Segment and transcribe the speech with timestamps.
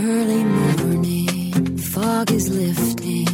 [0.00, 3.26] Early morning, fog is lifting.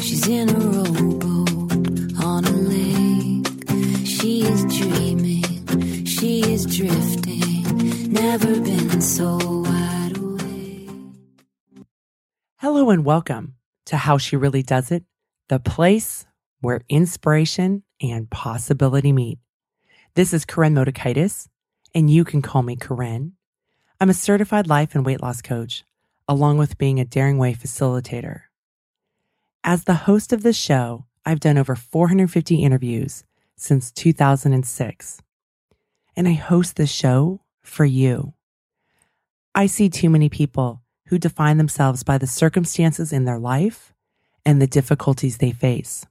[0.00, 4.06] She's in a rowboat on a lake.
[4.06, 8.12] She is dreaming, she is drifting.
[8.12, 10.90] Never been so wide awake.
[12.56, 13.54] Hello and welcome
[13.86, 15.04] to How She Really Does It,
[15.48, 16.26] the place
[16.60, 19.38] where inspiration and possibility meet.
[20.16, 21.48] This is Karen Motekaitis,
[21.94, 23.36] and you can call me Karen.
[23.98, 25.82] I'm a certified life and weight loss coach,
[26.30, 28.42] along with being a Daring Way facilitator.
[29.64, 33.24] As the host of this show, I've done over 450 interviews
[33.56, 35.20] since 2006,
[36.14, 38.34] and I host this show for you.
[39.56, 43.92] I see too many people who define themselves by the circumstances in their life
[44.46, 46.06] and the difficulties they face.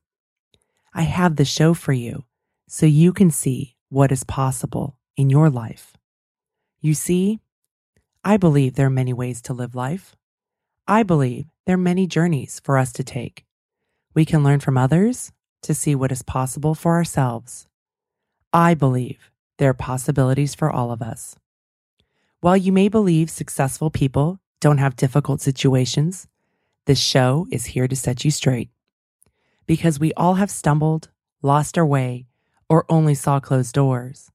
[0.93, 2.25] I have the show for you
[2.67, 5.93] so you can see what is possible in your life.
[6.81, 7.39] You see,
[8.23, 10.15] I believe there are many ways to live life.
[10.87, 13.45] I believe there are many journeys for us to take.
[14.13, 17.67] We can learn from others to see what is possible for ourselves.
[18.51, 21.35] I believe there are possibilities for all of us.
[22.41, 26.27] While you may believe successful people don't have difficult situations,
[26.85, 28.69] this show is here to set you straight.
[29.65, 31.09] Because we all have stumbled,
[31.41, 32.25] lost our way,
[32.67, 34.31] or only saw closed doors.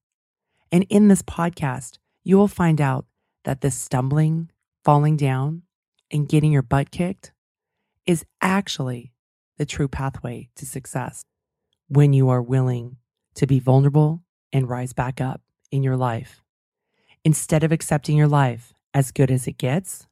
[0.71, 3.07] And in this podcast, you will find out
[3.45, 4.51] that this stumbling,
[4.85, 5.63] falling down,
[6.11, 7.33] and getting your butt kicked
[8.07, 9.13] is actually
[9.59, 11.25] the true pathway to success
[11.89, 12.97] when you are willing
[13.35, 16.43] to be vulnerable and rise back up in your life.
[17.25, 20.07] Instead of accepting your life as good as it gets,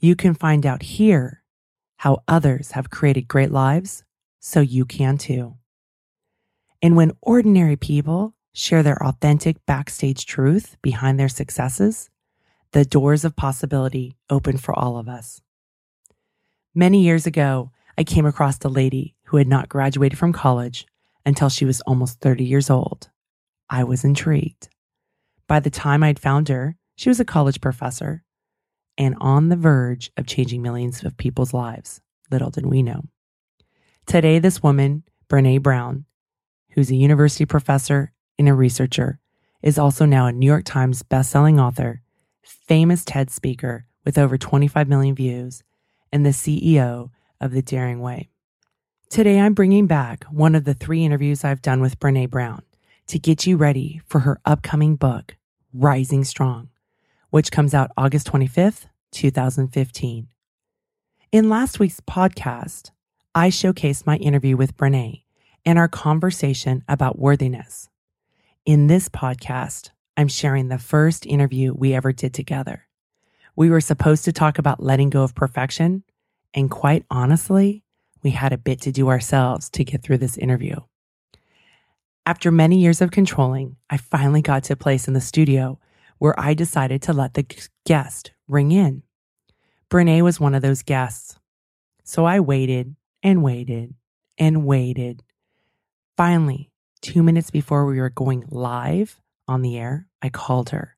[0.00, 1.42] you can find out here
[1.96, 4.04] how others have created great lives
[4.40, 5.56] so you can too.
[6.80, 12.08] And when ordinary people share their authentic backstage truth behind their successes,
[12.72, 15.40] the doors of possibility open for all of us.
[16.74, 20.86] Many years ago, I came across a lady who had not graduated from college
[21.24, 23.10] until she was almost 30 years old.
[23.68, 24.68] I was intrigued.
[25.46, 28.22] By the time I'd found her, she was a college professor
[28.96, 32.00] and on the verge of changing millions of people's lives.
[32.30, 33.04] Little did we know.
[34.06, 36.04] Today, this woman, Brene Brown,
[36.70, 39.20] who's a university professor and a researcher,
[39.62, 42.02] is also now a New York Times bestselling author,
[42.48, 45.62] famous TED speaker with over 25 million views,
[46.12, 47.10] and the CEO
[47.40, 48.30] of The Daring Way.
[49.10, 52.62] Today, I'm bringing back one of the three interviews I've done with Brene Brown
[53.08, 55.36] to get you ready for her upcoming book,
[55.72, 56.70] Rising Strong,
[57.30, 60.28] which comes out August 25th, 2015.
[61.32, 62.90] In last week's podcast,
[63.34, 65.22] I showcased my interview with Brene
[65.64, 67.88] and our conversation about worthiness.
[68.64, 72.88] In this podcast, I'm sharing the first interview we ever did together.
[73.54, 76.02] We were supposed to talk about letting go of perfection,
[76.52, 77.84] and quite honestly,
[78.24, 80.74] we had a bit to do ourselves to get through this interview.
[82.26, 85.78] After many years of controlling, I finally got to a place in the studio
[86.18, 87.46] where I decided to let the
[87.86, 89.04] guest ring in.
[89.88, 91.38] Brene was one of those guests.
[92.02, 93.94] So I waited and waited
[94.36, 95.22] and waited.
[96.16, 100.96] Finally, two minutes before we were going live on the air, I called her.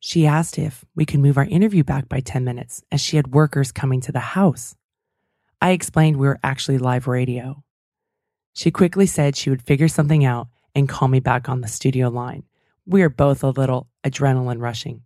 [0.00, 3.34] She asked if we could move our interview back by 10 minutes as she had
[3.34, 4.74] workers coming to the house.
[5.60, 7.62] I explained we were actually live radio.
[8.54, 12.08] She quickly said she would figure something out and call me back on the studio
[12.08, 12.44] line.
[12.86, 15.02] We are both a little adrenaline rushing.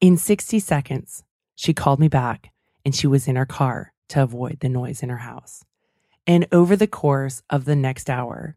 [0.00, 1.22] In 60 seconds,
[1.54, 2.50] she called me back
[2.84, 5.64] and she was in her car to avoid the noise in her house.
[6.26, 8.56] And over the course of the next hour,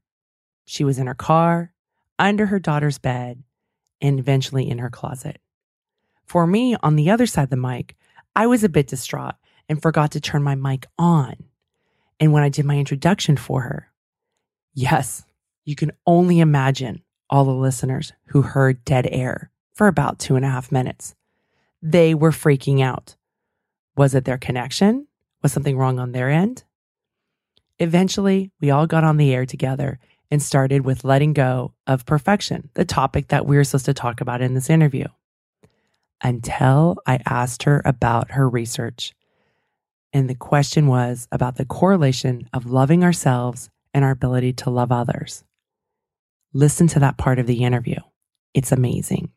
[0.66, 1.74] she was in her car,
[2.20, 3.44] under her daughter's bed,
[4.02, 5.40] and eventually in her closet.
[6.26, 7.96] For me, on the other side of the mic,
[8.36, 9.36] I was a bit distraught
[9.70, 11.36] and forgot to turn my mic on.
[12.20, 13.92] And when I did my introduction for her,
[14.74, 15.24] yes,
[15.64, 20.46] you can only imagine all the listeners who heard dead air for about two and
[20.46, 21.16] a half minutes.
[21.82, 23.16] They were freaking out.
[23.98, 25.08] Was it their connection?
[25.42, 26.64] Was something wrong on their end?
[27.80, 30.00] Eventually, we all got on the air together
[30.36, 34.42] and started with letting go of perfection, the topic that we're supposed to talk about
[34.42, 35.06] in this interview.
[36.22, 39.14] Until I asked her about her research.
[40.12, 44.92] And the question was about the correlation of loving ourselves and our ability to love
[44.92, 45.46] others.
[46.52, 48.00] Listen to that part of the interview.
[48.54, 49.32] It's amazing.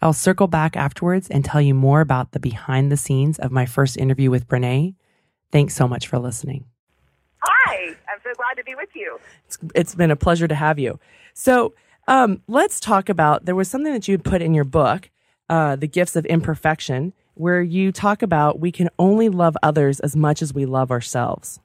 [0.00, 3.66] I'll circle back afterwards and tell you more about the behind the scenes of my
[3.66, 4.94] first interview with Brene.
[5.50, 6.66] Thanks so much for listening.
[7.42, 9.18] Hi, I'm so glad to be with you.
[9.46, 10.98] It's, it's been a pleasure to have you.
[11.34, 11.74] So,
[12.06, 15.10] um, let's talk about there was something that you put in your book
[15.50, 20.16] uh, The Gifts of Imperfection, where you talk about we can only love others as
[20.16, 21.60] much as we love ourselves.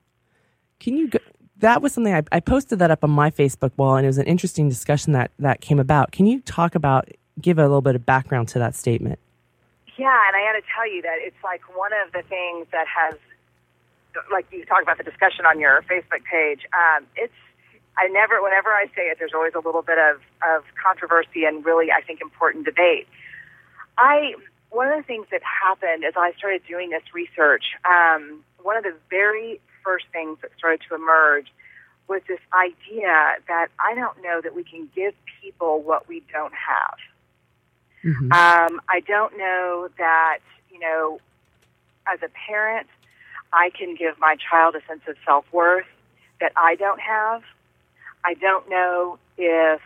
[0.79, 1.19] Can you, go,
[1.57, 4.17] that was something I, I posted that up on my Facebook wall, and it was
[4.17, 6.11] an interesting discussion that, that came about.
[6.11, 7.09] Can you talk about,
[7.39, 9.19] give a little bit of background to that statement?
[9.97, 12.85] Yeah, and I got to tell you that it's like one of the things that
[12.87, 13.15] has,
[14.31, 16.61] like you talk about the discussion on your Facebook page.
[16.73, 17.33] Um, it's
[17.97, 21.65] I never, whenever I say it, there's always a little bit of of controversy and
[21.65, 23.07] really, I think, important debate.
[23.97, 24.35] I
[24.69, 28.83] one of the things that happened as I started doing this research, um, one of
[28.83, 31.47] the very first things that started to emerge
[32.07, 36.53] was this idea that I don't know that we can give people what we don't
[36.53, 36.97] have.
[38.03, 38.31] Mm-hmm.
[38.33, 40.39] Um, I don't know that,
[40.71, 41.19] you know,
[42.11, 42.87] as a parent,
[43.53, 45.85] I can give my child a sense of self worth
[46.39, 47.43] that I don't have.
[48.25, 49.81] I don't know if,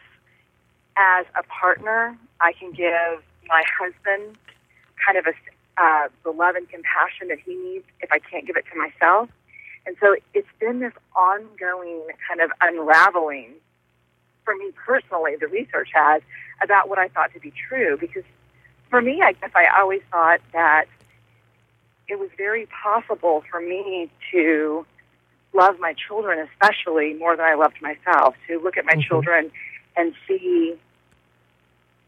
[0.96, 4.38] as a partner, I can give my husband
[5.06, 5.34] kind of a
[5.80, 9.30] uh, the love and compassion that he needs if I can't give it to myself.
[9.86, 13.54] And so it's been this ongoing kind of unraveling
[14.44, 16.22] for me personally, the research has,
[16.64, 17.98] about what I thought to be true.
[18.00, 18.24] Because
[18.90, 20.86] for me, I guess I always thought that
[22.08, 24.86] it was very possible for me to
[25.54, 29.02] love my children, especially more than I loved myself, to look at my mm-hmm.
[29.02, 29.52] children
[29.96, 30.78] and see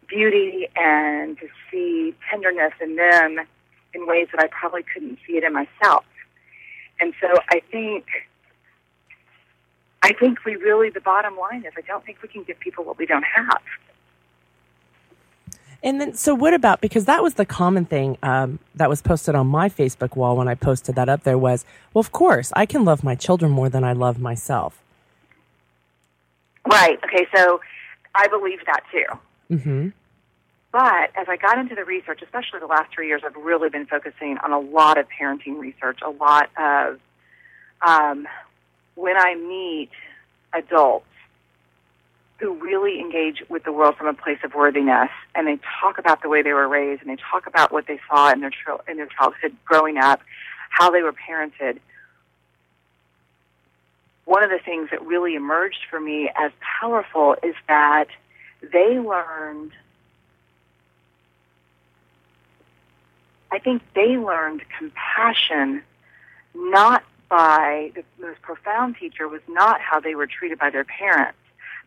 [0.08, 3.46] beauty and to see tenderness in them
[3.94, 6.06] in ways that I probably couldn't see it in myself.
[7.00, 8.06] And so I think
[10.02, 12.84] I think we really the bottom line is I don't think we can give people
[12.84, 13.62] what we don't have.
[15.82, 19.34] And then, so what about because that was the common thing um, that was posted
[19.34, 22.66] on my Facebook wall when I posted that up there was, well, of course, I
[22.66, 24.82] can love my children more than I love myself.
[26.70, 27.00] Right.
[27.06, 27.28] Okay.
[27.34, 27.62] So
[28.14, 29.56] I believe that too.
[29.56, 29.90] Mm-hmm.
[30.72, 33.88] But as I got into the research, especially the last three years, I've really been
[33.88, 37.00] focusing on a lot of parenting research, a lot of
[37.82, 38.28] um,
[38.96, 39.90] when I meet
[40.54, 41.06] adults
[42.40, 46.22] who really engage with the world from a place of worthiness, and they talk about
[46.22, 48.52] the way they were raised, and they talk about what they saw in their
[48.88, 50.22] in their childhood growing up,
[50.70, 51.80] how they were parented.
[54.26, 58.08] One of the things that really emerged for me as powerful is that
[58.62, 59.72] they learned
[63.52, 65.82] I think they learned compassion
[66.54, 71.38] not by the most profound teacher was not how they were treated by their parents,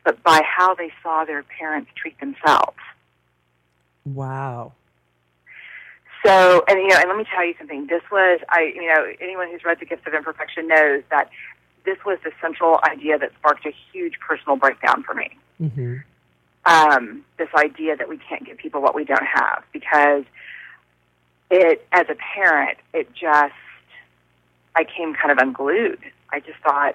[0.04, 2.78] but by how they saw their parents treat themselves.
[4.04, 4.72] Wow.
[6.24, 7.86] So, and you know, and let me tell you something.
[7.88, 11.30] This was, I, you know, anyone who's read The Gift of Imperfection knows that
[11.84, 15.36] this was the central idea that sparked a huge personal breakdown for me.
[15.60, 15.96] Mm-hmm.
[16.64, 20.24] Um, this idea that we can't give people what we don't have because
[21.50, 23.52] it, as a parent, it just,
[24.76, 25.98] I came kind of unglued.
[26.30, 26.94] I just thought,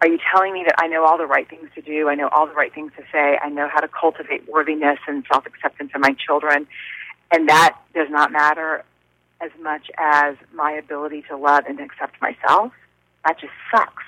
[0.00, 2.08] are you telling me that I know all the right things to do?
[2.08, 3.38] I know all the right things to say.
[3.42, 6.66] I know how to cultivate worthiness and self acceptance in my children.
[7.30, 8.84] And that does not matter
[9.40, 12.72] as much as my ability to love and accept myself.
[13.26, 14.04] That just sucks.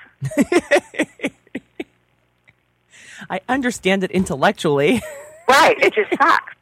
[3.30, 5.02] I understand it intellectually.
[5.48, 5.78] right.
[5.80, 6.54] It just sucks.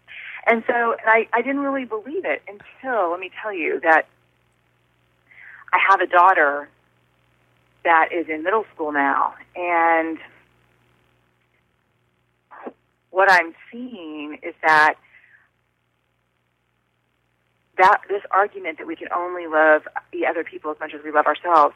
[0.47, 4.09] And so and I, I didn't really believe it until, let me tell you, that
[5.73, 6.69] I have a daughter
[7.89, 9.33] that is in middle school now.
[9.57, 10.19] And
[13.09, 14.95] what I'm seeing is that
[17.79, 21.13] that this argument that we can only love the other people as much as we
[21.13, 21.75] love ourselves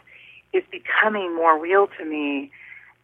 [0.53, 2.51] is becoming more real to me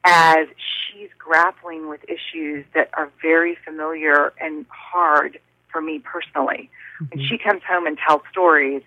[0.05, 5.39] as she's grappling with issues that are very familiar and hard
[5.73, 6.69] for me personally.
[7.01, 7.19] Mm-hmm.
[7.19, 8.83] When she comes home and tells stories,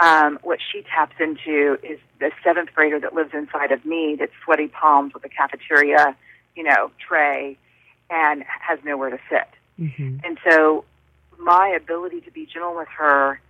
[0.00, 4.32] um, what she taps into is the seventh grader that lives inside of me that's
[4.44, 6.16] sweaty palms with a cafeteria,
[6.54, 7.56] you know, tray
[8.10, 9.48] and has nowhere to sit.
[9.80, 10.18] Mm-hmm.
[10.24, 10.84] And so
[11.38, 13.40] my ability to be gentle with her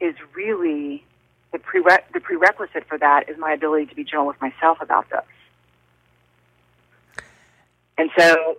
[0.00, 1.04] is really
[1.52, 5.08] the, prere- the prerequisite for that is my ability to be gentle with myself about
[5.10, 5.20] this.
[7.98, 8.56] And so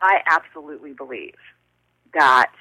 [0.00, 1.34] I absolutely believe
[2.12, 2.52] that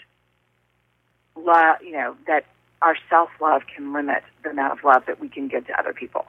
[1.45, 2.45] love, you know, that
[2.81, 5.93] our self love can limit the amount of love that we can give to other
[5.93, 6.25] people.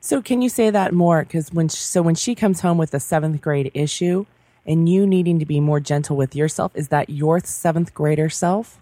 [0.00, 1.22] So, can you say that more?
[1.24, 4.26] Because when so when she comes home with a seventh grade issue,
[4.66, 8.78] and you needing to be more gentle with yourself, is that your seventh grader self?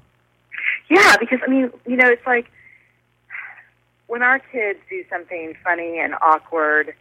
[0.89, 2.51] Yeah, because I mean, you know, it's like
[4.07, 6.95] when our kids do something funny and awkward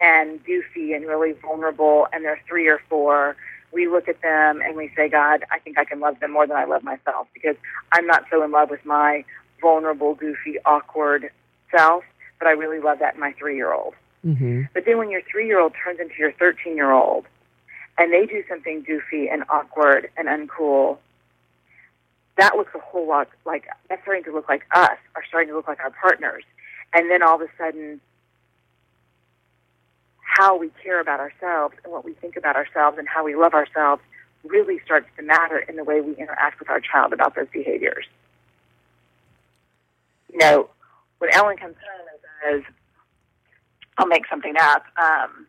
[0.00, 3.36] and goofy and really vulnerable, and they're three or four
[3.74, 6.46] we look at them and we say, God, I think I can love them more
[6.46, 7.56] than I love myself because
[7.92, 9.24] I'm not so in love with my
[9.60, 11.30] vulnerable, goofy, awkward
[11.76, 12.04] self,
[12.38, 13.94] but I really love that in my three year old.
[14.24, 14.62] Mm-hmm.
[14.72, 17.26] But then when your three year old turns into your 13 year old
[17.98, 20.98] and they do something goofy and awkward and uncool,
[22.36, 25.56] that looks a whole lot like that's starting to look like us, are starting to
[25.56, 26.44] look like our partners.
[26.92, 28.00] And then all of a sudden,
[30.36, 33.54] how we care about ourselves and what we think about ourselves and how we love
[33.54, 34.02] ourselves
[34.42, 38.06] really starts to matter in the way we interact with our child about those behaviors.
[40.32, 40.68] You know,
[41.18, 42.74] when Ellen comes home and says,
[43.96, 45.46] I'll make something up, um,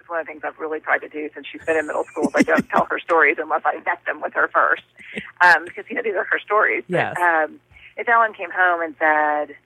[0.00, 2.04] it's one of the things I've really tried to do since she's been in middle
[2.04, 2.24] school.
[2.24, 4.82] Is I don't tell her stories unless I vet them with her first,
[5.40, 6.82] um, because you know these are her stories.
[6.88, 7.14] Yes.
[7.16, 7.60] But, um,
[7.96, 9.56] if Ellen came home and said,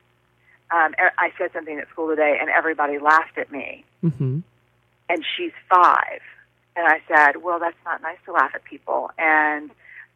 [0.70, 4.40] um, I said something at school today and everybody laughed at me, Mm-hmm.
[5.08, 6.20] And she's five.
[6.76, 9.10] And I said, Well, that's not nice to laugh at people.
[9.18, 9.70] And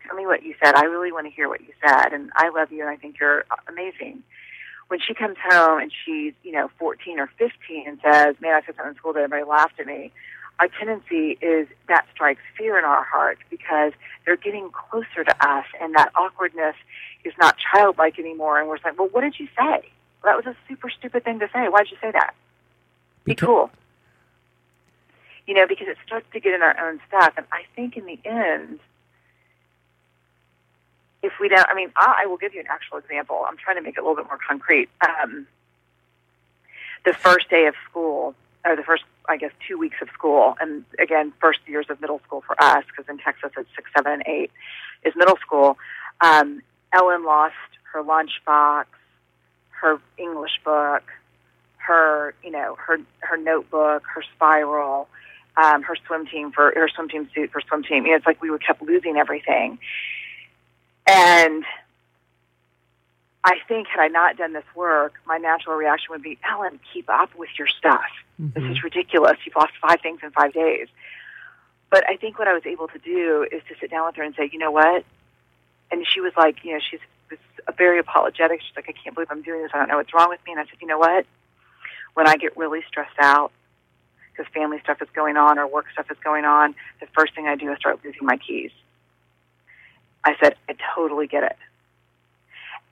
[0.07, 0.75] tell me what you said.
[0.75, 2.13] I really want to hear what you said.
[2.13, 4.23] And I love you and I think you're amazing.
[4.89, 8.61] When she comes home and she's, you know, 14 or 15 and says, Man, I
[8.65, 10.13] said something in school that everybody laughed at me,
[10.61, 13.93] our tendency is that strikes fear in our heart because
[14.25, 16.77] they're getting closer to us and that awkwardness
[17.25, 18.61] is not childlike anymore.
[18.61, 19.89] And we're saying, Well, what did you say?
[20.23, 21.67] Well, that was a super stupid thing to say.
[21.69, 22.35] Why'd you say that?
[23.25, 23.71] Be Because- cool
[25.47, 27.35] you know, because it starts to get in our own stuff.
[27.37, 28.79] And I think in the end,
[31.23, 33.45] if we don't, I mean, I, I will give you an actual example.
[33.47, 34.89] I'm trying to make it a little bit more concrete.
[35.07, 35.47] Um,
[37.05, 38.35] the first day of school,
[38.65, 42.21] or the first, I guess, two weeks of school, and again, first years of middle
[42.27, 44.51] school for us, because in Texas it's six, seven, and eight,
[45.05, 45.79] is middle school.
[46.21, 47.55] Um, Ellen lost
[47.93, 48.85] her lunchbox,
[49.71, 51.03] her English book,
[51.79, 55.09] her, you know, her her notebook, her spiral,
[55.57, 58.05] um, her swim team for her swim team suit for swim team.
[58.05, 59.79] You know, it's like we were kept losing everything.
[61.07, 61.65] And
[63.45, 67.11] I think had I not done this work, my natural reaction would be, Ellen, keep
[67.11, 68.05] up with your stuff.
[68.39, 68.71] This Mhm.
[68.73, 69.39] is ridiculous.
[69.45, 70.89] You've lost five things in five days.
[71.91, 74.23] But I think what I was able to do is to sit down with her
[74.23, 75.05] and say, you know what?
[75.91, 77.39] And she was like, you know, she's was
[77.77, 78.61] very apologetic.
[78.63, 79.71] She's like, I can't believe I'm doing this.
[79.75, 80.53] I don't know what's wrong with me.
[80.53, 81.27] And I said, you know what?
[82.15, 83.53] When I get really stressed out
[84.43, 87.47] because family stuff is going on or work stuff is going on, the first thing
[87.47, 88.71] I do is start losing my keys.
[90.25, 91.57] I said, I totally get it.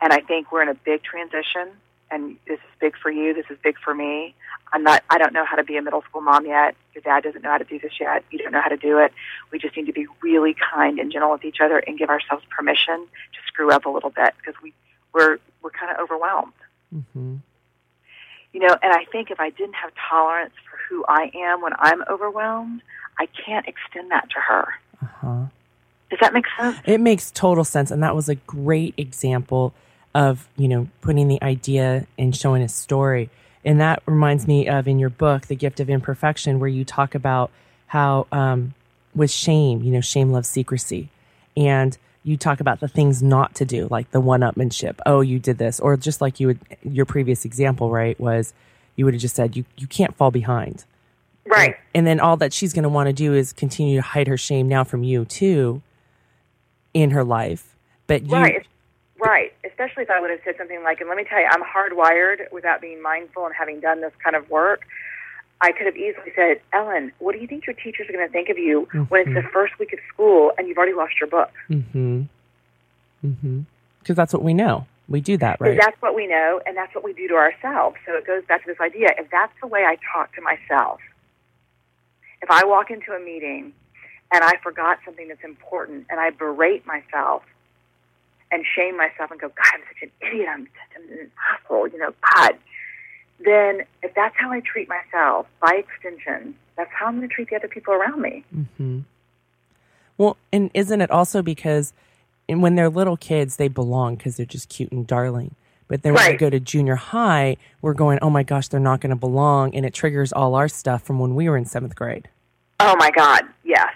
[0.00, 1.68] And I think we're in a big transition
[2.12, 4.34] and this is big for you, this is big for me.
[4.72, 6.74] I'm not I don't know how to be a middle school mom yet.
[6.94, 8.24] Your dad doesn't know how to do this yet.
[8.30, 9.12] You don't know how to do it.
[9.52, 12.44] We just need to be really kind and gentle with each other and give ourselves
[12.50, 14.72] permission to screw up a little bit because we
[15.12, 16.52] we're we're kind of overwhelmed.
[16.94, 17.36] Mm-hmm.
[18.52, 21.72] You know, and I think if I didn't have tolerance for who I am when
[21.78, 22.82] I'm overwhelmed,
[23.18, 24.74] I can't extend that to her.
[25.02, 25.44] Uh-huh.
[26.10, 26.78] Does that make sense?
[26.84, 27.90] It makes total sense.
[27.90, 29.72] And that was a great example
[30.14, 33.30] of, you know, putting the idea and showing a story.
[33.64, 37.14] And that reminds me of in your book, The Gift of Imperfection, where you talk
[37.14, 37.50] about
[37.86, 38.74] how um,
[39.14, 41.10] with shame, you know, shame loves secrecy.
[41.56, 44.98] And you talk about the things not to do, like the one upmanship.
[45.06, 45.80] Oh, you did this.
[45.80, 48.52] Or just like you would, your previous example, right, was
[48.96, 50.84] you would have just said, you, you can't fall behind.
[51.46, 51.76] Right.
[51.94, 54.36] And then all that she's going to want to do is continue to hide her
[54.36, 55.82] shame now from you too
[56.92, 57.74] in her life.
[58.06, 58.66] But you, Right.
[59.18, 59.52] Right.
[59.64, 62.50] Especially if I would have said something like, and let me tell you, I'm hardwired
[62.52, 64.82] without being mindful and having done this kind of work.
[65.62, 68.32] I could have easily said, Ellen, what do you think your teachers are going to
[68.32, 71.28] think of you when it's the first week of school and you've already lost your
[71.28, 71.50] book?
[71.68, 72.22] Mm-hmm.
[73.24, 73.60] Mm-hmm.
[73.98, 74.86] Because that's what we know.
[75.08, 75.76] We do that, right?
[75.78, 77.96] that's what we know and that's what we do to ourselves.
[78.06, 79.08] So it goes back to this idea.
[79.18, 81.00] If that's the way I talk to myself,
[82.40, 83.72] if I walk into a meeting
[84.32, 87.42] and I forgot something that's important and I berate myself
[88.52, 90.48] and shame myself and go, God, I'm such an idiot.
[90.48, 91.88] I'm such an asshole.
[91.88, 92.52] You know, God.
[93.44, 97.50] Then if that's how I treat myself, by extension, that's how I'm going to treat
[97.50, 98.44] the other people around me.
[98.54, 99.00] mm-hmm.
[100.18, 101.94] Well, and isn't it also because
[102.48, 105.54] when they're little kids, they belong because they're just cute and darling.
[105.88, 106.38] But then when they Right.
[106.38, 109.74] go to junior high, we're going, oh my gosh, they're not going to belong.
[109.74, 112.28] And it triggers all our stuff from when we were in seventh grade.
[112.80, 113.94] Oh my God, yes.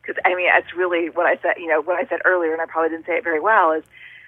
[0.00, 1.54] Because I mean, it's really what I said.
[1.58, 3.70] You know, what I said earlier, and I probably didn't say it very well.
[3.72, 3.84] Is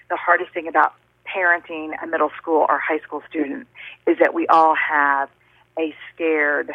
[0.08, 0.94] the hardest thing about
[1.35, 3.67] parenting a middle school or high school student
[4.07, 5.29] is that we all have
[5.79, 6.73] a scared,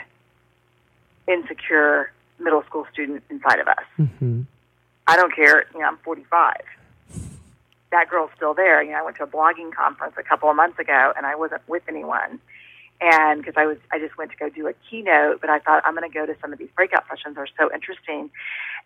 [1.28, 3.84] insecure middle school student inside of us.
[3.98, 4.42] Mm-hmm.
[5.08, 5.66] I don't care.
[5.74, 6.56] You know, I'm 45.
[7.92, 8.84] That girl's still there.
[8.84, 11.36] You know, I went to a blogging conference a couple of months ago, and I
[11.36, 12.39] wasn't with anyone.
[13.01, 15.84] and because I was I just went to go do a keynote, but I thought
[15.86, 17.36] I'm going to go to some of these breakout sessions.
[17.36, 18.30] They're so interesting.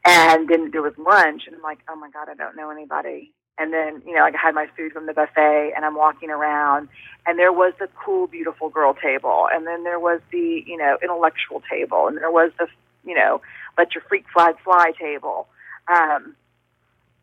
[0.06, 3.32] And then there was lunch, and I'm like, oh my god, I don't know anybody.
[3.58, 6.32] And then you know, like I had my food from the buffet, and I'm walking
[6.32, 6.90] around,
[7.26, 10.98] and there was the cool, beautiful girl table, and then there was the you know
[11.04, 12.68] intellectual table, and there was the
[13.06, 13.42] you know
[13.78, 15.48] let your freak flag fly table.
[15.88, 16.36] Um,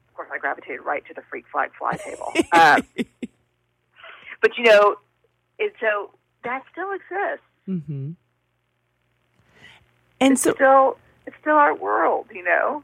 [0.09, 2.33] of course, I gravitated right to the freak flag fly table.
[2.53, 2.83] Um,
[4.41, 4.97] but you know,
[5.59, 6.11] and so
[6.45, 7.47] that still exists.
[7.69, 8.13] Mm-hmm.
[10.21, 12.83] And it's so, still it's still our world, you know.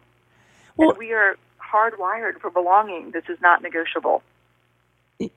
[0.77, 1.37] Well- and we are
[1.73, 3.11] hardwired for belonging.
[3.11, 4.23] This is not negotiable.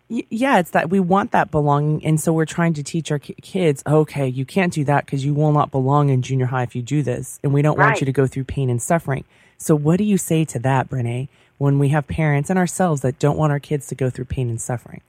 [0.10, 3.82] yeah, it's that we want that belonging, and so we're trying to teach our kids,
[3.88, 6.82] okay, you can't do that because you will not belong in junior high if you
[6.82, 9.24] do this, and we don't want you to go through pain and suffering.
[9.58, 13.20] So, what do you say to that, Brene, when we have parents and ourselves that
[13.20, 15.02] don't want our kids to go through pain and suffering?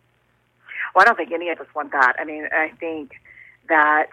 [0.94, 2.14] Well, I don't think any of us want that.
[2.18, 3.12] I mean, I think
[3.68, 4.10] that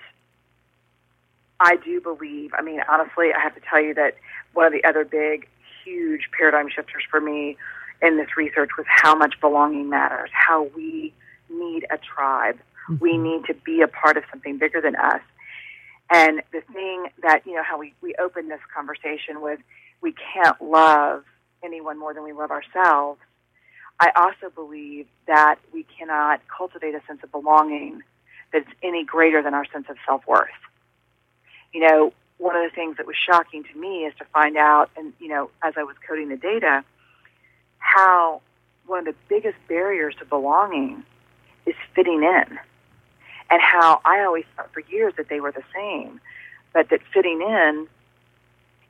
[1.60, 2.54] I do believe.
[2.58, 4.16] I mean, honestly, I have to tell you that
[4.54, 5.48] one of the other big,
[5.88, 7.58] huge paradigm shifters for me
[8.02, 11.14] in this research was how much belonging matters, how we
[11.50, 12.58] need a tribe.
[12.90, 12.98] Mm-hmm.
[13.00, 15.22] We need to be a part of something bigger than us.
[16.12, 19.60] And the thing that, you know, how we, we open this conversation with
[20.02, 21.24] we can't love
[21.64, 23.20] anyone more than we love ourselves.
[24.00, 28.04] I also believe that we cannot cultivate a sense of belonging
[28.54, 30.48] that's any greater than our sense of self worth.
[31.74, 34.90] You know, one of the things that was shocking to me is to find out,
[34.96, 36.84] and, you know, as I was coding the data,
[37.80, 38.42] how
[38.86, 41.04] one of the biggest barriers to belonging
[41.66, 42.60] is fitting in.
[43.50, 46.20] And how I always thought for years that they were the same,
[46.74, 47.88] but that fitting in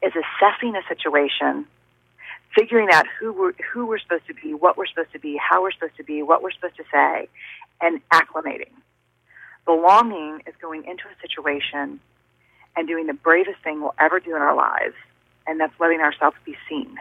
[0.01, 1.67] is assessing a situation
[2.55, 5.61] figuring out who we're who we're supposed to be, what we're supposed to be, how
[5.61, 7.27] we're supposed to be, what we're supposed to say,
[7.81, 8.71] and acclimating.
[9.65, 11.99] Belonging is going into a situation
[12.77, 14.95] and doing the bravest thing we'll ever do in our lives,
[15.45, 16.97] and that's letting ourselves be seen.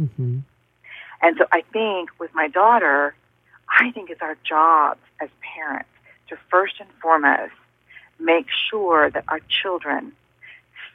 [0.00, 0.38] Mm-hmm.
[1.22, 3.14] And so I think with my daughter,
[3.68, 5.88] I think it's our job as parents
[6.28, 7.52] to first and foremost
[8.18, 10.12] make sure that our children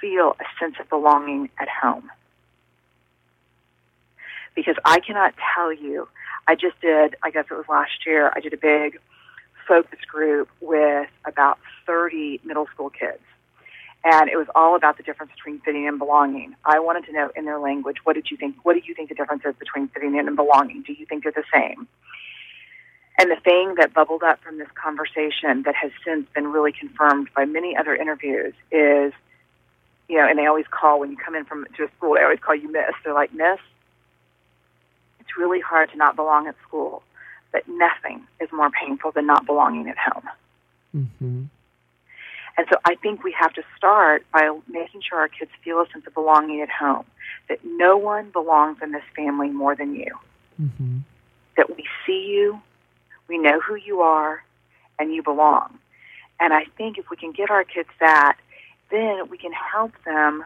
[0.01, 2.09] feel a sense of belonging at home
[4.55, 6.07] because I cannot tell you.
[6.47, 8.99] I just did, I guess it was last year, I did a big
[9.67, 13.21] focus group with about 30 middle school kids.
[14.03, 16.55] And it was all about the difference between fitting in and belonging.
[16.63, 18.55] I wanted to know in their language, what did you think?
[18.63, 20.83] What do you think the difference is between fitting in and belonging?
[20.83, 21.87] Do you think they're the same?
[23.19, 27.27] And the thing that bubbled up from this conversation that has since been really confirmed
[27.35, 29.11] by many other interviews is,
[30.07, 32.23] you know, and they always call when you come in from to a school, they
[32.23, 32.93] always call you Miss.
[33.03, 33.59] They're like, Miss,
[35.19, 37.03] it's really hard to not belong at school,
[37.51, 40.29] but nothing is more painful than not belonging at home.
[40.95, 41.43] Mm-hmm.
[42.59, 45.85] And so I think we have to start by making sure our kids feel a
[45.93, 47.05] sense of belonging at home,
[47.47, 50.13] that no one belongs in this family more than you,
[50.61, 50.97] Mm-hmm.
[51.55, 52.59] that we see you,
[53.29, 54.43] we know who you are,
[54.99, 55.79] and you belong.
[56.41, 58.35] And I think if we can get our kids that,
[58.91, 60.43] then we can help them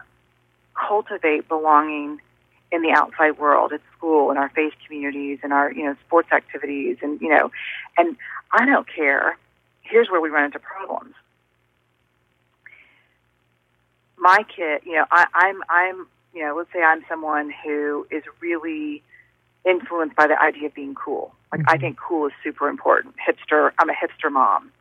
[0.74, 2.20] cultivate belonging
[2.70, 6.28] in the outside world, at school, in our faith communities, in our you know sports
[6.30, 7.50] activities, and you know,
[7.98, 8.16] and
[8.52, 9.36] I don't care.
[9.82, 11.16] Here's where we run into problems.
[14.24, 18.22] My kid, you know, I, I'm I'm you know, let's say I'm someone who is
[18.40, 19.02] really
[19.66, 21.34] influenced by the idea of being cool.
[21.52, 21.80] Like I Mhm.
[21.82, 23.16] think cool is super important.
[23.18, 23.72] Hipster.
[23.78, 24.72] I'm a hipster mom,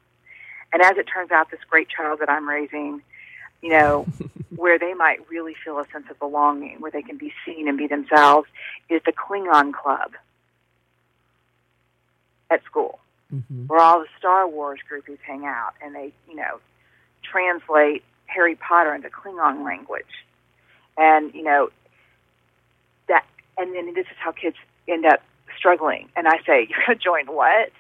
[0.72, 3.02] and as it turns out, this great child that I'm raising,
[3.62, 4.08] you know,
[4.56, 7.78] where they might really feel a sense of belonging, where they can be seen and
[7.78, 8.48] be themselves,
[8.88, 10.14] is the Klingon Club
[12.50, 13.00] at school,
[13.34, 13.66] Mm-hmm.
[13.68, 16.62] where all the Star Wars groupies hang out, and they, you know,
[17.24, 18.04] translate
[18.34, 20.06] Harry Potter into Klingon language,
[20.98, 21.70] and you know
[23.08, 23.26] that,
[23.58, 25.22] and then this is how kids end up
[25.58, 26.10] struggling.
[26.16, 27.72] And I say, you're going to join what?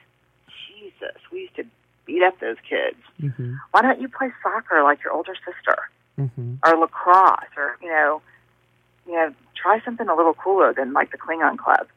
[0.68, 1.66] Jesus, we used to
[2.06, 2.98] beat up those kids.
[3.22, 3.54] Mm-hmm.
[3.72, 5.78] Why don't you play soccer like your older sister?
[6.20, 6.58] Mm-hmm.
[6.63, 8.22] or lacrosse or you know
[9.08, 11.88] you know try something a little cooler than like the Klingon Club.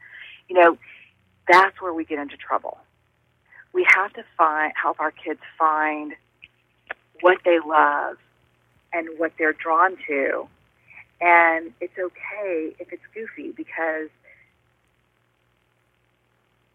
[0.48, 0.78] You know
[1.46, 2.78] that's where we get into trouble.
[3.74, 6.14] We have to find help our kids find
[7.20, 8.16] what they love
[8.92, 10.48] and what they're drawn to.
[11.20, 14.08] And it's okay if it's goofy because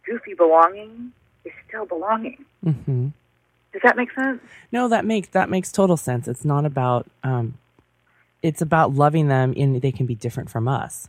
[0.05, 1.11] goofy belonging
[1.45, 2.45] is still belonging.
[2.65, 3.09] Mm-hmm.
[3.73, 4.41] Does that make sense?
[4.71, 6.27] No, that makes that makes total sense.
[6.27, 7.57] It's not about um,
[8.41, 11.07] it's about loving them, and they can be different from us.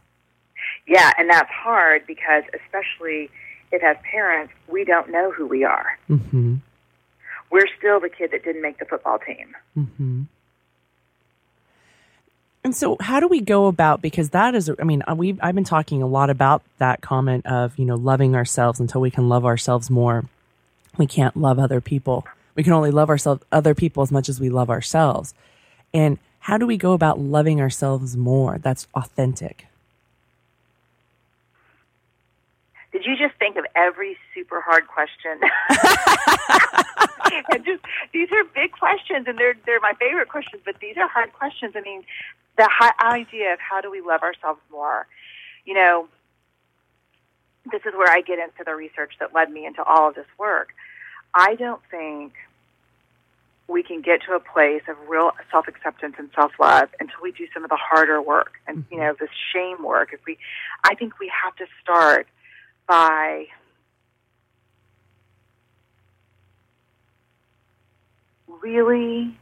[0.86, 3.30] Yeah, and that's hard because especially
[3.72, 5.98] if as parents we don't know who we are.
[6.08, 6.56] Mm-hmm.
[7.50, 9.54] we're still the kid that didn't make the football team.
[9.76, 10.22] Mm-hmm.
[12.64, 14.00] And so, how do we go about?
[14.02, 17.44] Because that is, I mean, uh, we I've been talking a lot about that comment
[17.46, 20.24] of you know loving ourselves until we can love ourselves more.
[20.96, 22.24] We can't love other people.
[22.54, 25.34] We can only love ourselves, other people, as much as we love ourselves.
[25.92, 28.58] And how do we go about loving ourselves more?
[28.58, 29.66] That's authentic.
[32.92, 33.31] Did you just
[33.86, 35.40] every super hard question?
[37.50, 40.62] and just these are big questions, and they're they're my favorite questions.
[40.64, 41.74] But these are hard questions.
[41.76, 42.04] I mean,
[42.56, 42.68] the
[43.00, 45.06] idea of how do we love ourselves more?
[45.64, 46.08] You know,
[47.70, 50.26] this is where I get into the research that led me into all of this
[50.38, 50.70] work.
[51.34, 52.34] I don't think
[53.68, 57.32] we can get to a place of real self acceptance and self love until we
[57.32, 59.06] do some of the harder work and you mm-hmm.
[59.06, 60.10] know this shame work.
[60.12, 60.38] If we,
[60.84, 62.26] I think we have to start
[62.86, 63.46] by
[68.60, 69.36] really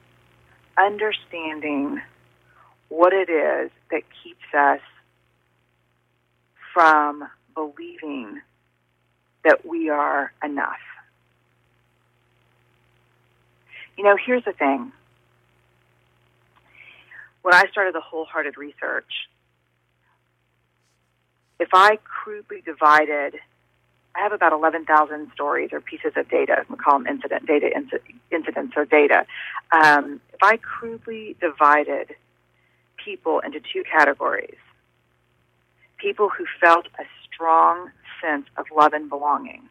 [0.77, 2.01] understanding
[2.88, 4.81] what it is that keeps us
[6.73, 8.40] from believing
[9.44, 10.81] that we are enough.
[13.96, 14.92] You know, here's the thing.
[17.42, 19.29] When I started the wholehearted research,
[21.59, 23.35] if I crudely divided,
[24.14, 26.64] I have about 11,000 stories or pieces of data.
[26.68, 27.70] We call them incident data,
[28.31, 29.25] incidents or data.
[29.73, 32.14] Um, if I crudely divided
[33.05, 34.59] people into two categories,
[35.99, 39.68] people who felt a strong sense of love and belonging,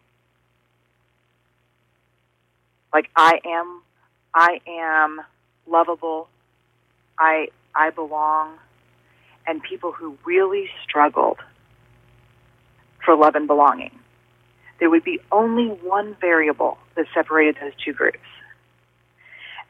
[2.94, 3.82] like I am,
[4.34, 5.22] I am
[5.68, 6.30] lovable,
[7.20, 8.58] I I belong,
[9.46, 11.38] and people who really struggled
[13.06, 13.99] for love and belonging.
[14.80, 18.20] There would be only one variable that separated those two groups.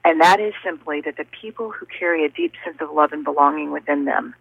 [0.05, 3.23] And that is simply that the people who carry a deep sense of love and
[3.23, 4.35] belonging within them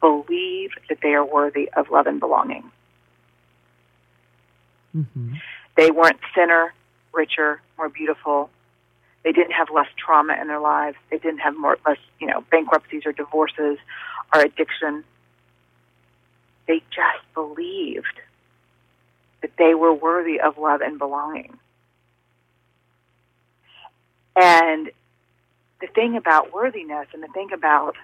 [0.00, 2.70] believe that they are worthy of love and belonging.
[4.94, 5.34] Mm-hmm.
[5.76, 6.72] They weren't thinner,
[7.12, 8.50] richer, more beautiful.
[9.24, 10.96] They didn't have less trauma in their lives.
[11.10, 13.78] They didn't have more less, you know, bankruptcies or divorces
[14.32, 15.02] or addiction.
[16.68, 18.20] They just believed
[19.44, 21.54] that they were worthy of love and belonging.
[24.34, 24.90] And
[25.82, 27.94] the thing about worthiness and the thing about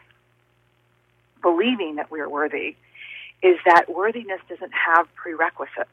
[1.41, 2.77] believing that we're worthy
[3.43, 5.89] is that worthiness doesn't have prerequisites.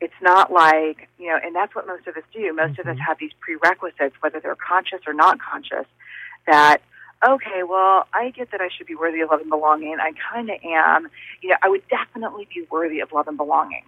[0.00, 2.54] It's not like, you know, and that's what most of us do.
[2.54, 2.80] Most mm-hmm.
[2.80, 3.00] of us mm-hmm.
[3.02, 5.84] have these prerequisites, whether they're conscious or not conscious,
[6.46, 6.78] that
[7.26, 9.96] okay, well, I get that I should be worthy of love and belonging.
[10.00, 11.08] I kind of am.
[11.42, 13.84] You know, I would definitely be worthy of love and belonging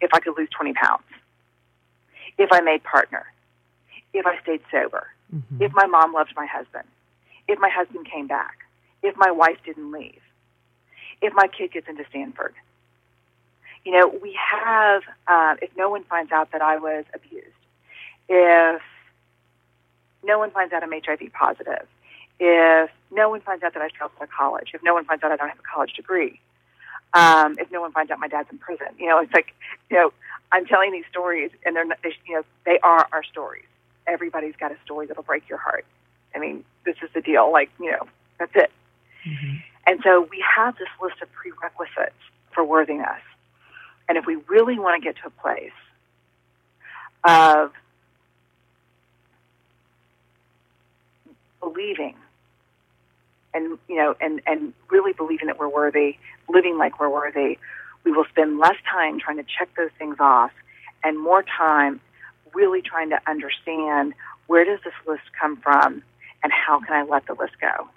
[0.00, 1.02] if I could lose 20 pounds,
[2.38, 3.26] if I made partner,
[4.14, 5.62] if I stayed sober, mm-hmm.
[5.62, 6.84] if my mom loved my husband,
[7.48, 8.58] if my husband came back,
[9.02, 10.20] if my wife didn't leave,
[11.20, 12.54] if my kid gets into Stanford.
[13.84, 17.46] You know, we have, uh, if no one finds out that I was abused,
[18.28, 18.82] if
[20.22, 21.86] no one finds out I'm HIV positive,
[22.40, 25.32] if no one finds out that I failed of college, if no one finds out
[25.32, 26.40] I don't have a college degree,
[27.14, 29.54] um, if no one finds out my dad's in prison, you know, it's like,
[29.90, 30.12] you know,
[30.52, 33.64] I'm telling these stories, and they're, not, they, you know, they are our stories.
[34.06, 35.84] Everybody's got a story that'll break your heart.
[36.34, 37.50] I mean, this is the deal.
[37.50, 38.06] Like, you know,
[38.38, 38.70] that's it.
[39.26, 39.56] Mm-hmm.
[39.86, 42.14] And so we have this list of prerequisites
[42.52, 43.22] for worthiness.
[44.08, 45.70] And if we really want to get to a place
[47.24, 47.72] of
[51.60, 52.14] believing
[53.54, 56.16] and you know and and really believing that we're worthy,
[56.48, 57.58] living like we're worthy,
[58.04, 60.52] we will spend less time trying to check those things off
[61.04, 62.00] and more time
[62.54, 64.14] really trying to understand
[64.46, 66.02] where does this list come from
[66.42, 67.88] and how can I let the list go?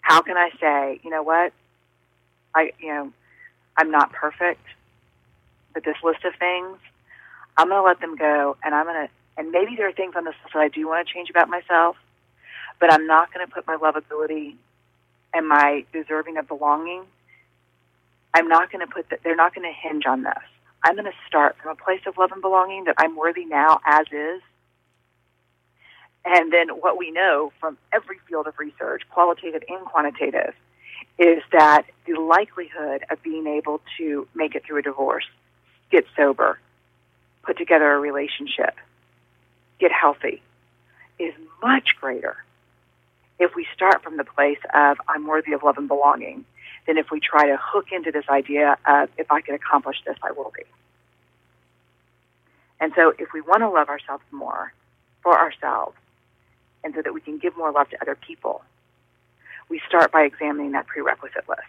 [0.00, 1.52] How can I say, you know what?
[2.54, 3.12] I you know,
[3.76, 4.64] I'm not perfect,
[5.72, 6.78] but this list of things,
[7.56, 10.14] I'm going to let them go and I'm going to and maybe there are things
[10.16, 11.96] on this list that I do want to change about myself,
[12.80, 14.56] but I'm not going to put my lovability
[15.34, 17.04] and my deserving of belonging.
[18.34, 19.20] I'm not going to put that.
[19.22, 20.42] They're not going to hinge on this.
[20.84, 23.80] I'm going to start from a place of love and belonging that I'm worthy now
[23.86, 24.42] as is.
[26.24, 30.54] And then what we know from every field of research, qualitative and quantitative,
[31.18, 35.24] is that the likelihood of being able to make it through a divorce,
[35.90, 36.58] get sober,
[37.42, 38.76] put together a relationship,
[39.78, 40.42] get healthy,
[41.18, 42.36] is much greater
[43.42, 46.44] if we start from the place of I'm worthy of love and belonging
[46.86, 50.16] than if we try to hook into this idea of if I can accomplish this,
[50.22, 50.64] I will be.
[52.80, 54.72] And so if we want to love ourselves more
[55.22, 55.96] for ourselves,
[56.84, 58.62] and so that we can give more love to other people,
[59.68, 61.62] we start by examining that prerequisite list.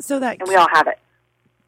[0.00, 0.98] So that and we all have it.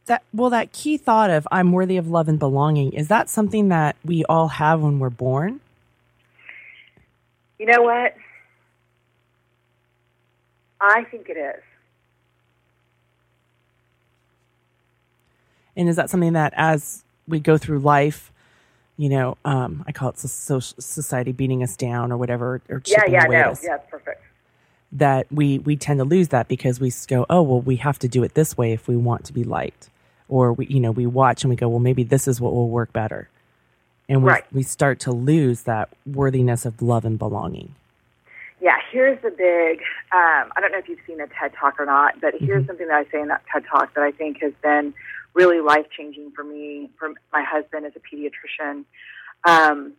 [0.06, 3.68] That well, that key thought of "I'm worthy of love and belonging" is that something
[3.68, 5.60] that we all have when we're born?
[7.58, 8.14] You know what?
[10.80, 11.62] I think it is.
[15.76, 18.32] And is that something that as we go through life,
[18.96, 23.26] you know, um, I call it society beating us down or whatever, or yeah, yeah,
[23.26, 24.22] away no, us, yeah, perfect.
[24.92, 28.08] That we we tend to lose that because we go, oh well, we have to
[28.08, 29.90] do it this way if we want to be liked,
[30.28, 32.70] or we you know we watch and we go, well maybe this is what will
[32.70, 33.28] work better,
[34.08, 34.44] and we right.
[34.52, 37.74] we start to lose that worthiness of love and belonging.
[38.60, 39.80] Yeah, here's the big.
[40.12, 42.68] Um, I don't know if you've seen a TED talk or not, but here's Mhm.
[42.68, 44.94] something that I say in that TED talk that I think has been
[45.34, 48.84] really life changing for me, for my husband as a pediatrician.
[49.44, 49.92] Um,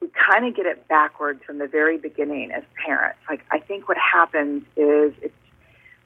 [0.00, 3.18] we kind of get it backwards from the very beginning as parents.
[3.28, 5.34] Like, I think what happens is it's,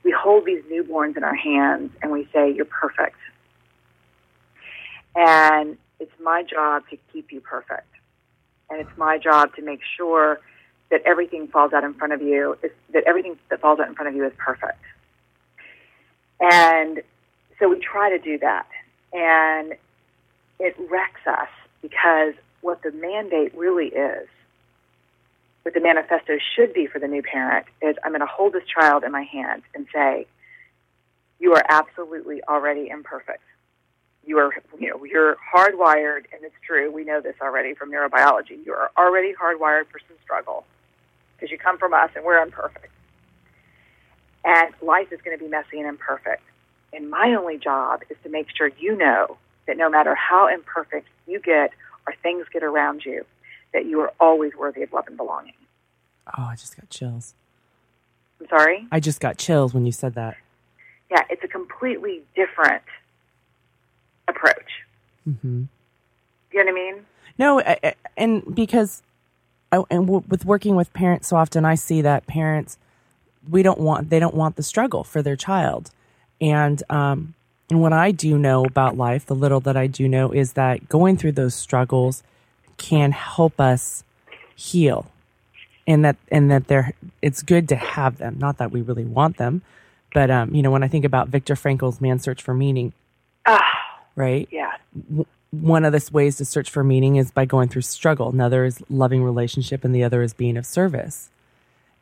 [0.02, 3.18] we hold these newborns in our hands and we say, You're perfect.
[5.14, 7.86] And it's my job to keep you perfect.
[8.68, 10.40] And it's my job to make sure
[10.90, 13.94] that everything falls out in front of you, is, that everything that falls out in
[13.94, 14.82] front of you is perfect.
[16.40, 17.02] And
[17.58, 18.66] so we try to do that.
[19.12, 19.74] And
[20.58, 21.48] it wrecks us
[21.82, 24.26] because what the mandate really is,
[25.62, 28.64] what the manifesto should be for the new parent, is I'm going to hold this
[28.66, 30.26] child in my hand and say,
[31.38, 33.42] You are absolutely already imperfect.
[34.24, 36.90] You are, you know, you're hardwired, and it's true.
[36.90, 38.64] We know this already from neurobiology.
[38.64, 40.64] You are already hardwired for some struggle
[41.34, 42.88] because you come from us and we're imperfect.
[44.44, 46.42] And life is going to be messy and imperfect.
[46.92, 51.08] And my only job is to make sure you know that no matter how imperfect
[51.26, 51.72] you get
[52.06, 53.24] or things get around you,
[53.72, 55.54] that you are always worthy of love and belonging.
[56.38, 57.34] Oh, I just got chills.
[58.40, 58.86] I'm sorry?
[58.92, 60.36] I just got chills when you said that.
[61.10, 62.82] Yeah, it's a completely different
[64.32, 64.70] approach.
[65.28, 65.62] Mm-hmm.
[66.52, 67.06] You know what I mean?
[67.38, 69.02] No, I, I- and because,
[69.70, 72.76] I, and w- with working with parents so often, I see that parents,
[73.48, 75.90] we don't want, they don't want the struggle for their child,
[76.40, 77.34] and um,
[77.70, 80.88] and what I do know about life, the little that I do know, is that
[80.88, 82.22] going through those struggles
[82.76, 84.04] can help us
[84.54, 85.10] heal,
[85.86, 86.92] and that and that they're,
[87.22, 88.36] it's good to have them.
[88.38, 89.62] Not that we really want them,
[90.12, 92.92] but um, you know, when I think about Viktor Frankl's Man's Search for Meaning,
[93.46, 93.62] Ah,
[94.16, 94.48] right?
[94.50, 94.72] yeah.
[95.50, 98.30] one of the ways to search for meaning is by going through struggle.
[98.30, 101.30] Another is loving relationship, and the other is being of service.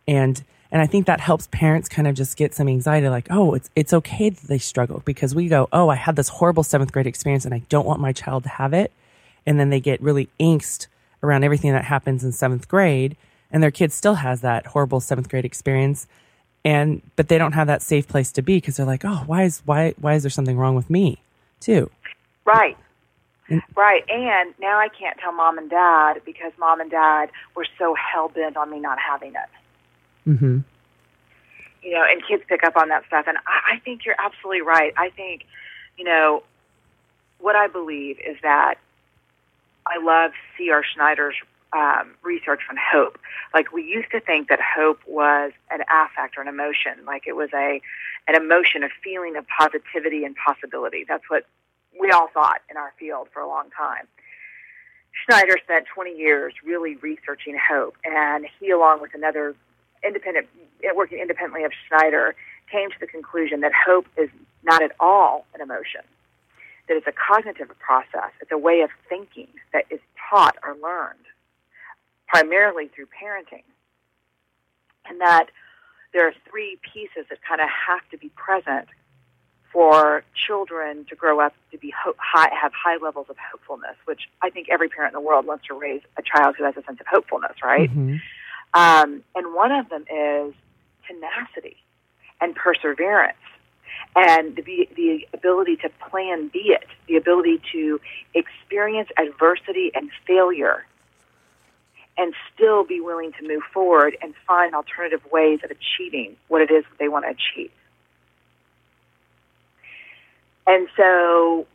[0.06, 0.42] And
[0.72, 3.70] and I think that helps parents kind of just get some anxiety, like, oh, it's
[3.74, 7.06] it's okay that they struggle because we go, oh, I had this horrible seventh grade
[7.06, 8.92] experience, and I don't want my child to have it.
[9.46, 10.86] And then they get really angst
[11.22, 13.16] around everything that happens in seventh grade,
[13.50, 16.06] and their kid still has that horrible seventh grade experience,
[16.64, 19.42] and but they don't have that safe place to be because they're like, oh, why
[19.42, 21.18] is why why is there something wrong with me,
[21.60, 21.90] too?
[22.44, 22.76] Right.
[23.48, 23.62] Mm.
[23.76, 24.04] Right.
[24.08, 28.28] And now I can't tell mom and dad because mom and dad were so hell
[28.28, 30.28] bent on me not having it.
[30.28, 30.58] Mm-hmm.
[31.82, 33.24] You know, and kids pick up on that stuff.
[33.26, 34.92] And I, I think you're absolutely right.
[34.96, 35.44] I think,
[35.96, 36.42] you know,
[37.38, 38.74] what I believe is that
[39.86, 40.84] I love C.R.
[40.94, 41.36] Snyder's
[41.72, 43.18] um, research on hope.
[43.54, 47.36] Like we used to think that hope was an affect or an emotion, like it
[47.36, 47.80] was a
[48.28, 51.04] an emotion, a feeling of positivity and possibility.
[51.08, 51.46] That's what
[51.98, 54.06] we all thought in our field for a long time.
[55.26, 59.54] Snyder spent 20 years really researching hope, and he, along with another
[60.04, 60.48] independent,
[60.94, 62.34] working independently of Snyder,
[62.70, 64.30] came to the conclusion that hope is
[64.62, 66.02] not at all an emotion,
[66.88, 71.26] that it's a cognitive process, it's a way of thinking that is taught or learned
[72.30, 73.64] primarily through parenting,
[75.06, 75.46] and that
[76.12, 78.88] there are three pieces that kind of have to be present
[79.72, 84.22] for children to grow up to be ho- high, have high levels of hopefulness, which
[84.42, 86.82] I think every parent in the world wants to raise a child who has a
[86.82, 87.88] sense of hopefulness, right?
[87.88, 88.16] Mm-hmm.
[88.74, 90.54] Um, and one of them is
[91.06, 91.76] tenacity
[92.40, 93.36] and perseverance
[94.16, 98.00] and the, the ability to plan be it, the ability to
[98.34, 100.84] experience adversity and failure
[102.20, 106.70] and still be willing to move forward and find alternative ways of achieving what it
[106.70, 107.72] is that they want to achieve.
[110.66, 111.66] And so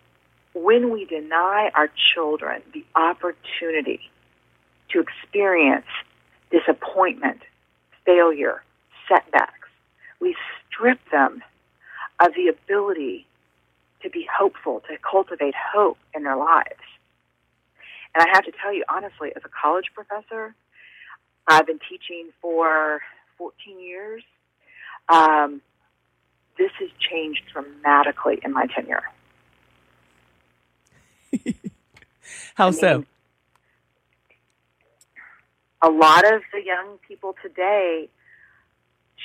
[0.54, 4.00] when we deny our children the opportunity
[4.90, 5.88] to experience
[6.52, 7.42] disappointment,
[8.06, 8.62] failure,
[9.10, 9.68] setbacks,
[10.20, 10.36] we
[10.70, 11.42] strip them
[12.20, 13.26] of the ability
[14.04, 16.70] to be hopeful, to cultivate hope in their lives.
[18.16, 20.56] And I have to tell you, honestly, as a college professor,
[21.48, 23.02] I've been teaching for
[23.38, 24.24] 14 years.
[25.10, 25.62] Um,
[26.58, 29.04] this has changed dramatically in my tenure.
[32.56, 33.06] How I mean, so?
[35.82, 38.10] A lot of the young people today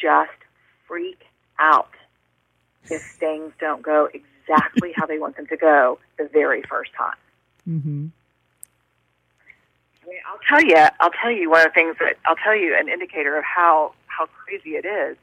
[0.03, 0.31] just
[0.89, 1.23] freak
[1.61, 1.91] out
[2.91, 7.15] if things don't go exactly how they want them to go the very first time.
[7.69, 8.07] Mm-hmm.
[10.27, 12.89] I'll tell you, I'll tell you one of the things that I'll tell you an
[12.89, 15.17] indicator of how how crazy it is.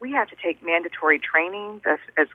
[0.00, 2.26] We have to take mandatory trainings as as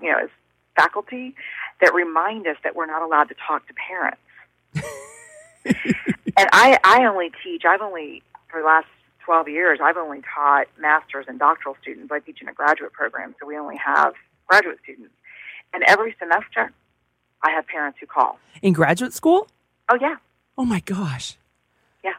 [0.00, 0.30] you know as
[0.76, 1.34] faculty
[1.80, 4.20] that remind us that we're not allowed to talk to parents.
[6.36, 7.64] and I I only teach.
[7.64, 8.86] I've only for the last
[9.24, 12.10] 12 years, I've only taught master's and doctoral students.
[12.10, 14.14] I teach in a graduate program, so we only have
[14.48, 15.12] graduate students.
[15.72, 16.72] And every semester,
[17.42, 18.38] I have parents who call.
[18.60, 19.46] In graduate school?
[19.88, 20.16] Oh, yeah.
[20.60, 21.38] Oh, my gosh.
[22.04, 22.12] Yeah.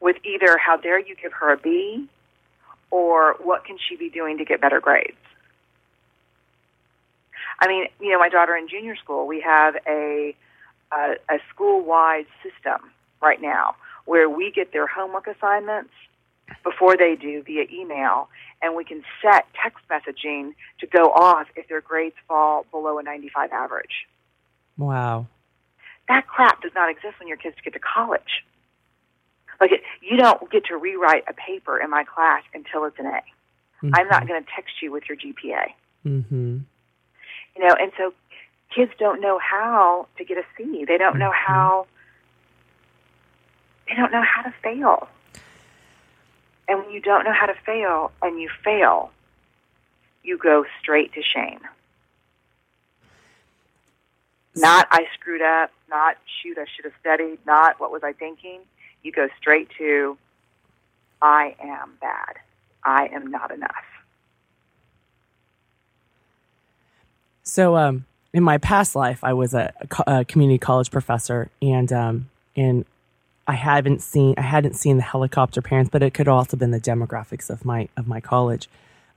[0.00, 2.06] With either how dare you give her a B
[2.90, 5.16] or what can she be doing to get better grades?
[7.58, 10.36] I mean, you know, my daughter in junior school, we have a,
[10.92, 12.90] a, a school wide system
[13.22, 15.94] right now where we get their homework assignments
[16.62, 18.28] before they do via email,
[18.60, 23.02] and we can set text messaging to go off if their grades fall below a
[23.02, 24.06] 95 average.
[24.76, 25.28] Wow.
[26.10, 28.44] That crap does not exist when your kids get to college.
[29.60, 33.06] Like, it, you don't get to rewrite a paper in my class until it's an
[33.06, 33.10] A.
[33.10, 33.90] Mm-hmm.
[33.94, 35.66] I'm not going to text you with your GPA.
[36.04, 36.58] Mm-hmm.
[37.54, 38.12] You know, and so
[38.74, 40.84] kids don't know how to get a C.
[40.84, 41.52] They don't know mm-hmm.
[41.52, 41.86] how.
[43.86, 45.06] They don't know how to fail.
[46.66, 49.12] And when you don't know how to fail and you fail,
[50.24, 51.60] you go straight to shame.
[54.56, 58.60] Not I screwed up, not shoot, I should have studied, not what was I thinking.
[59.02, 60.18] You go straight to
[61.22, 62.36] I am bad.
[62.84, 63.84] I am not enough.
[67.42, 69.72] So, um, in my past life, I was a,
[70.06, 72.84] a community college professor, and um, and
[73.46, 76.80] I haven't seen I hadn't seen the helicopter parents, but it could also been the
[76.80, 78.68] demographics of my of my college.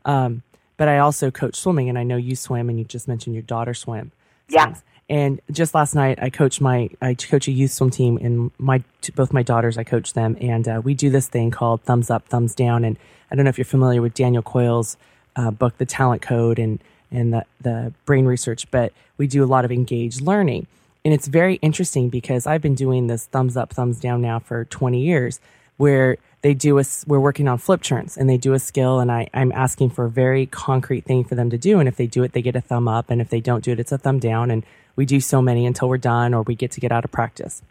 [0.04, 0.41] Um,
[0.78, 3.43] but I also coach swimming, and I know you swim, and you just mentioned your
[3.43, 4.12] daughter swim.
[4.50, 4.76] Yeah.
[5.13, 8.84] And just last night, I coached my I coach a youth swim team, and my
[9.13, 12.28] both my daughters I coach them, and uh, we do this thing called thumbs up,
[12.30, 12.84] thumbs down.
[12.84, 12.97] And
[13.30, 14.97] I don't know if you're familiar with Daniel Coyle's
[15.36, 16.80] uh, book, The Talent Code, and
[17.12, 20.65] and the the brain research, but we do a lot of engaged learning.
[21.06, 24.65] And it's very interesting because I've been doing this thumbs up, thumbs down now for
[24.65, 25.39] 20 years
[25.78, 29.12] where they do a, we're working on flip charts and they do a skill and
[29.12, 31.80] I, I'm asking for a very concrete thing for them to do.
[31.80, 33.10] And if they do it, they get a thumb up.
[33.10, 34.49] And if they don't do it, it's a thumb down.
[34.49, 37.12] And we do so many until we're done or we get to get out of
[37.12, 37.62] practice.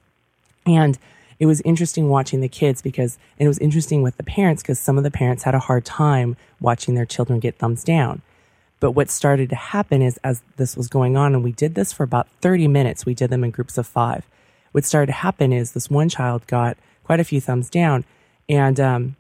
[0.67, 0.99] And
[1.39, 4.79] it was interesting watching the kids because, and it was interesting with the parents because
[4.79, 8.23] some of the parents had a hard time watching their children get thumbs down.
[8.81, 11.93] But what started to happen is as this was going on, and we did this
[11.93, 14.27] for about 30 minutes, we did them in groups of five.
[14.73, 18.05] What started to happen is this one child got quite a few thumbs down
[18.49, 19.17] and, um,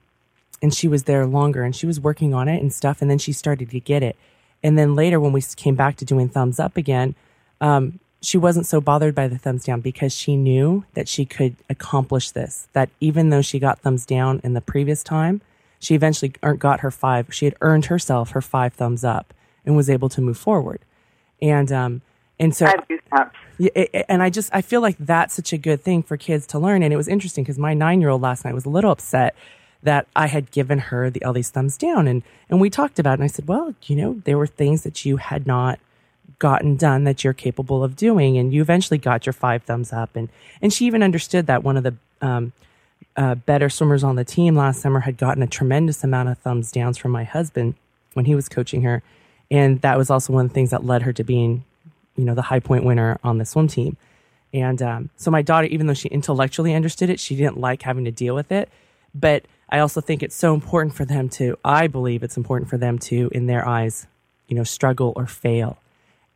[0.62, 3.02] and she was there longer and she was working on it and stuff.
[3.02, 4.16] And then she started to get it.
[4.62, 7.14] And then later, when we came back to doing thumbs up again,
[7.62, 11.56] um, she wasn't so bothered by the thumbs down because she knew that she could
[11.70, 12.68] accomplish this.
[12.72, 15.40] That even though she got thumbs down in the previous time,
[15.78, 17.32] she eventually got her five.
[17.32, 19.32] She had earned herself her five thumbs up
[19.64, 20.80] and was able to move forward.
[21.40, 22.02] And um,
[22.38, 22.68] and so
[23.58, 23.70] yeah,
[24.08, 26.82] and I just I feel like that's such a good thing for kids to learn.
[26.82, 29.34] And it was interesting because my nine year old last night was a little upset
[29.82, 33.12] that I had given her the all these thumbs down, and and we talked about
[33.12, 33.14] it.
[33.14, 35.80] And I said, well, you know, there were things that you had not
[36.38, 40.16] gotten done that you're capable of doing, and you eventually got your five thumbs up.
[40.16, 40.28] And
[40.60, 42.52] and she even understood that one of the um,
[43.16, 46.72] uh, better swimmers on the team last summer had gotten a tremendous amount of thumbs
[46.72, 47.74] downs from my husband
[48.14, 49.02] when he was coaching her
[49.52, 51.62] and that was also one of the things that led her to being,
[52.16, 53.98] you know, the high point winner on the swim team.
[54.54, 58.06] And um, so my daughter, even though she intellectually understood it, she didn't like having
[58.06, 58.70] to deal with it.
[59.14, 62.78] But I also think it's so important for them to, I believe it's important for
[62.78, 64.06] them to, in their eyes,
[64.48, 65.76] you know, struggle or fail.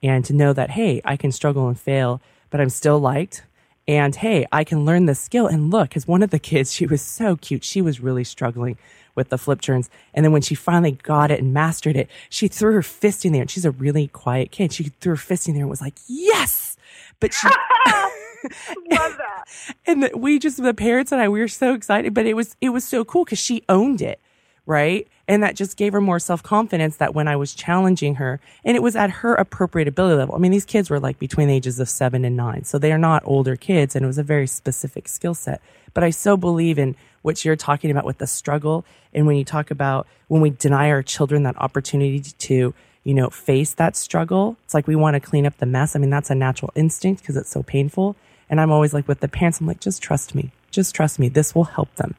[0.03, 2.21] And to know that, hey, I can struggle and fail,
[2.51, 3.45] but I'm still liked.
[3.89, 5.47] And hey, I can learn this skill.
[5.47, 7.65] And look, because one of the kids, she was so cute.
[7.65, 8.77] She was really struggling
[9.15, 9.89] with the flip turns.
[10.13, 13.33] And then when she finally got it and mastered it, she threw her fist in
[13.33, 13.43] there.
[13.43, 14.73] And she's a really quiet kid.
[14.73, 16.77] She threw her fist in there and was like, yes.
[17.21, 17.49] But she.
[18.91, 19.45] Love that.
[19.87, 22.57] and the, we just, the parents and I, we were so excited, but it was,
[22.61, 24.21] it was so cool because she owned it.
[24.67, 25.09] Right?
[25.29, 28.77] And that just gave her more self confidence that when I was challenging her, and
[28.77, 30.35] it was at her appropriate ability level.
[30.35, 32.93] I mean, these kids were like between the ages of seven and nine, so they
[32.93, 35.61] are not older kids, and it was a very specific skill set.
[35.95, 38.85] But I so believe in what you're talking about with the struggle.
[39.13, 43.31] And when you talk about when we deny our children that opportunity to, you know,
[43.31, 45.97] face that struggle, it's like we want to clean up the mess.
[45.97, 48.15] I mean, that's a natural instinct because it's so painful.
[48.49, 50.53] And I'm always like with the parents, I'm like, just trust me.
[50.71, 51.29] Just trust me.
[51.29, 52.15] This will help them.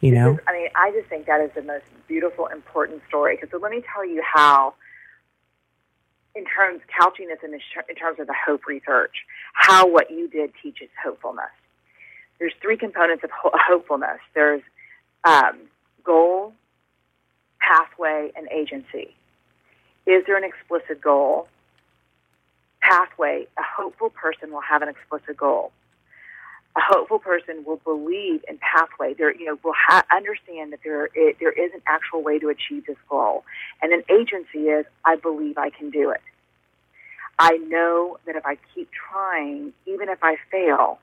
[0.00, 0.38] You know?
[0.46, 3.36] I mean, I just think that is the most beautiful, important story.
[3.36, 4.74] Because so let me tell you how,
[6.34, 10.28] in terms couching this in, the, in terms of the hope research, how what you
[10.28, 11.50] did teaches hopefulness
[12.38, 14.20] there's three components of ho- hopefulness.
[14.34, 14.62] There's
[15.24, 15.58] um,
[16.04, 16.52] goal,
[17.60, 19.14] pathway, and agency.
[20.06, 21.48] Is there an explicit goal?
[22.80, 23.46] Pathway.
[23.58, 25.72] A hopeful person will have an explicit goal.
[26.76, 29.14] A hopeful person will believe in pathway.
[29.14, 32.48] There, you know, will ha- understand that there it, there is an actual way to
[32.48, 33.44] achieve this goal.
[33.82, 36.20] And an agency is, I believe I can do it.
[37.38, 40.98] I know that if I keep trying, even if I fail,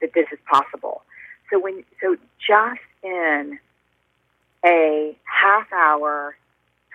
[0.00, 1.02] that this is possible.
[1.50, 3.58] So when so just in
[4.64, 6.36] a half hour,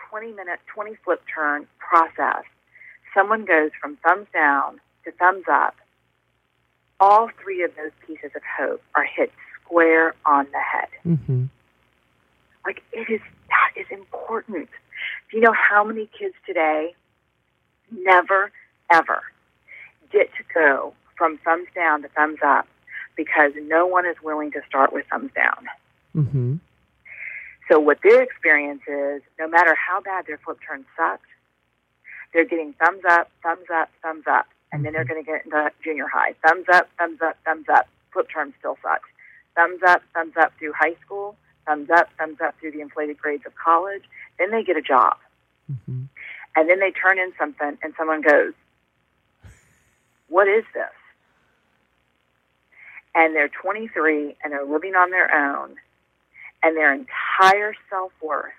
[0.09, 2.43] 20 minute, 20 flip turn process,
[3.13, 5.75] someone goes from thumbs down to thumbs up.
[6.99, 9.31] All three of those pieces of hope are hit
[9.61, 10.89] square on the head.
[11.05, 11.45] Mm-hmm.
[12.65, 14.69] Like it is that is important.
[15.31, 16.93] Do you know how many kids today
[17.91, 18.51] never
[18.91, 19.21] ever
[20.11, 22.67] get to go from thumbs down to thumbs up
[23.15, 25.67] because no one is willing to start with thumbs down.
[26.15, 26.55] Mm-hmm.
[27.69, 31.27] So what their experience is, no matter how bad their flip turn sucks,
[32.33, 35.13] they're getting thumbs up, thumbs up, thumbs up, and then they're Mm-hmm.
[35.13, 36.33] going to get into junior high.
[36.45, 37.87] Thumbs up, thumbs up, thumbs up.
[38.13, 39.09] Flip turn still sucks.
[39.55, 41.35] Thumbs up, thumbs up through high school.
[41.65, 44.03] Thumbs up, thumbs up through the inflated grades of college.
[44.39, 45.17] Then they get a job,
[45.71, 46.03] Mm-hmm.
[46.55, 48.53] and then they turn in something, and someone goes,
[50.29, 50.85] "What is this?"
[53.15, 55.75] and they're 23 and they're living on their own,
[56.63, 58.53] and their entire self worth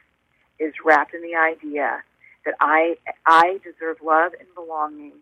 [0.58, 2.02] is wrapped in the idea
[2.44, 5.12] that I I deserve love and belonging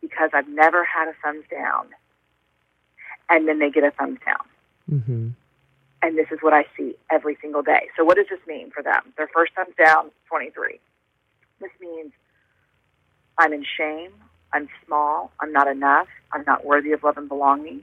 [0.00, 1.88] because I've never had a thumbs down,
[3.28, 4.46] and then they get a thumbs down.
[4.90, 5.28] Mm-hmm.
[6.00, 7.88] And this is what I see every single day.
[7.96, 9.12] So, what does this mean for them?
[9.16, 10.78] Their first thumbs down, 23.
[11.60, 12.12] This means
[13.36, 14.12] I'm in shame.
[14.52, 15.30] I'm small.
[15.40, 16.08] I'm not enough.
[16.32, 17.82] I'm not worthy of love and belonging.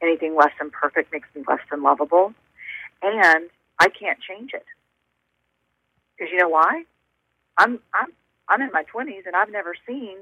[0.00, 2.32] Anything less than perfect makes me less than lovable.
[3.02, 4.64] And I can't change it.
[6.16, 6.84] Because you know why?
[7.56, 8.12] I'm I'm
[8.48, 10.16] I'm in my 20s and I've never seen.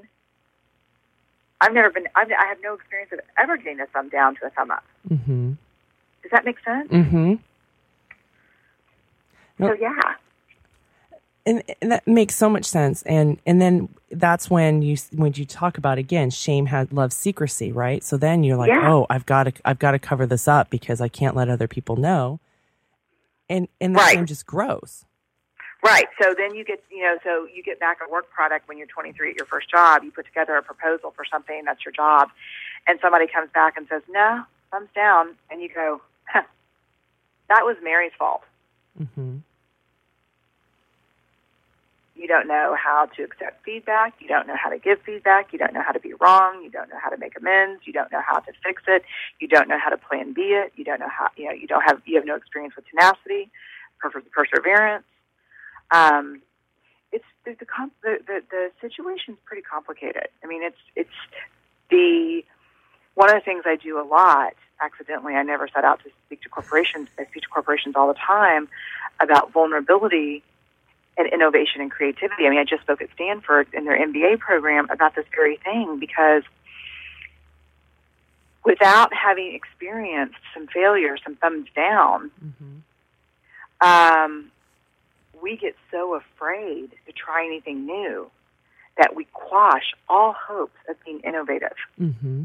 [1.61, 2.07] I've never been.
[2.15, 4.83] I've, I have no experience of ever getting a thumb down to a thumb up.
[5.09, 5.51] Mm-hmm.
[6.21, 6.89] Does that make sense?
[6.91, 7.33] Mm-hmm.
[9.59, 9.91] So yeah,
[11.47, 15.45] and, and that makes so much sense and and then that's when you when you
[15.45, 18.91] talk about again shame has loves secrecy right so then you're like Yeah.
[18.91, 21.67] oh i've got to i've got to cover this up because i can't let other
[21.67, 22.39] people know
[23.49, 24.13] and and the Right.
[24.15, 25.05] shame just grows
[25.83, 26.07] Right.
[26.21, 28.87] So then you get, you know, so you get back a work product when you're
[28.87, 30.03] 23 at your first job.
[30.03, 32.29] You put together a proposal for something that's your job,
[32.87, 36.43] and somebody comes back and says, "No, thumbs down," and you go, huh,
[37.49, 38.41] "That was Mary's fault."
[38.99, 39.37] mm-hmm.
[42.15, 44.15] You don't know how to accept feedback.
[44.19, 45.53] You don't know how to give feedback.
[45.53, 46.63] You don't know how to be wrong.
[46.63, 47.85] You don't know how to make amends.
[47.85, 49.03] You don't know how to fix it.
[49.39, 50.73] You don't know how to plan B it.
[50.75, 53.51] You don't know how, you know, you don't have, you have no experience with tenacity,
[53.99, 55.05] perse- perseverance.
[55.91, 56.41] Um,
[57.11, 57.55] it's the
[58.03, 60.27] the, the the situation's pretty complicated.
[60.43, 61.09] I mean, it's it's
[61.89, 62.43] the
[63.15, 64.53] one of the things I do a lot.
[64.79, 67.07] Accidentally, I never set out to speak to corporations.
[67.17, 68.67] I speak to corporations all the time
[69.19, 70.43] about vulnerability
[71.17, 72.45] and innovation and creativity.
[72.45, 75.97] I mean, I just spoke at Stanford in their MBA program about this very thing
[75.99, 76.43] because
[78.63, 82.77] without having experienced some failure, some thumbs down, Mm-hmm.
[83.81, 84.51] um,
[85.41, 88.29] we get so afraid to try anything new
[88.97, 91.75] that we quash all hopes of being innovative.
[91.99, 92.43] Mm-hmm.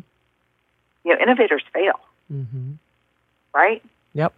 [1.05, 2.01] You know, innovators fail,
[2.33, 2.73] Mm-hmm.
[3.55, 3.83] right?
[4.15, 4.33] Yep.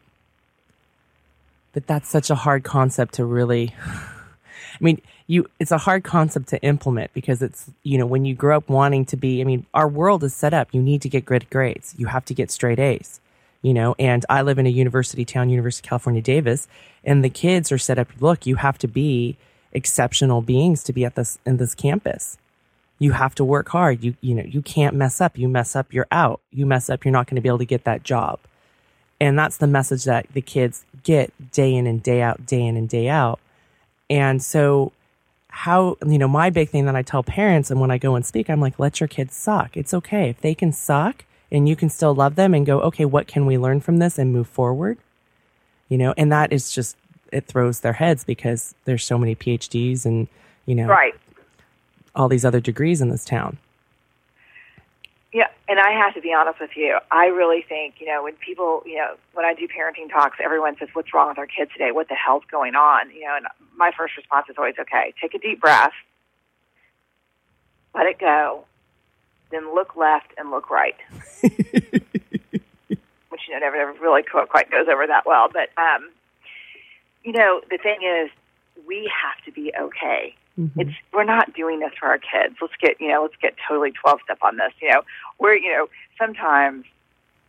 [1.73, 6.49] But that's such a hard concept to really I mean, you it's a hard concept
[6.49, 9.67] to implement because it's, you know, when you grow up wanting to be, I mean,
[9.75, 10.69] our world is set up.
[10.73, 11.95] You need to get good grades.
[11.97, 13.21] You have to get straight A's.
[13.65, 16.69] You know, and I live in a university town, University of California Davis,
[17.05, 19.37] and the kids are set up, look, you have to be
[19.73, 22.39] exceptional beings to be at this in this campus.
[22.99, 24.05] You have to work hard.
[24.05, 25.39] You you know, you can't mess up.
[25.39, 26.41] You mess up, you're out.
[26.53, 28.41] You mess up, you're not going to be able to get that job
[29.21, 32.77] And that's the message that the kids get day in and day out, day in
[32.77, 33.41] and day out.
[34.11, 34.93] And so,
[35.49, 38.27] how, you know, my big thing that I tell parents and when I go and
[38.27, 39.77] speak, I'm like, let your kids suck.
[39.77, 40.31] It's okay.
[40.31, 41.25] If they can suck
[41.55, 44.19] and you can still love them and go, okay, what can we learn from this
[44.19, 44.99] and move forward?
[45.89, 46.97] You know, and that is just,
[47.33, 50.27] it throws their heads because there's so many PhDs and,
[50.67, 51.15] you know, Right.
[52.15, 53.59] all these other degrees in this town.
[55.33, 56.99] Yeah, and I have to be honest with you.
[57.11, 60.77] I really think, you know, when people, you know, when I do parenting talks, everyone
[60.79, 61.91] says, What's wrong with our kids today?
[61.91, 63.11] What the hell's going on?
[63.11, 63.47] You know, and
[63.77, 65.93] my first response is always, Okay, take a deep breath,
[67.97, 68.65] let it go,
[69.55, 70.97] then look left and look right.
[71.43, 71.53] Which,
[73.49, 75.49] you know, never, never really quite goes over that well.
[75.53, 76.11] But, um,
[77.25, 78.31] you know, the thing is,
[78.87, 80.71] we have to be okay Mhm.
[80.77, 82.55] it's we're not doing this for our kids.
[82.61, 84.73] Let's get you know, let's get totally twelve step on this.
[84.81, 85.03] You know,
[85.41, 86.85] we're you know sometimes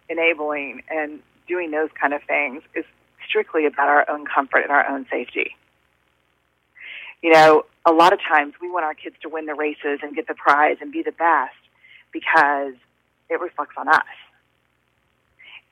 [0.10, 2.84] enabling and doing those kind of things is
[3.28, 5.56] strictly about our own comfort and our own safety.
[7.22, 10.16] You know, a lot of times we want our kids to win the races and
[10.16, 11.54] get the prize and be the best
[12.12, 12.74] because
[13.30, 14.04] it reflects on us.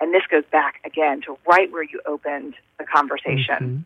[0.02, 3.84] And this goes back again to right where you opened the conversation Mhm.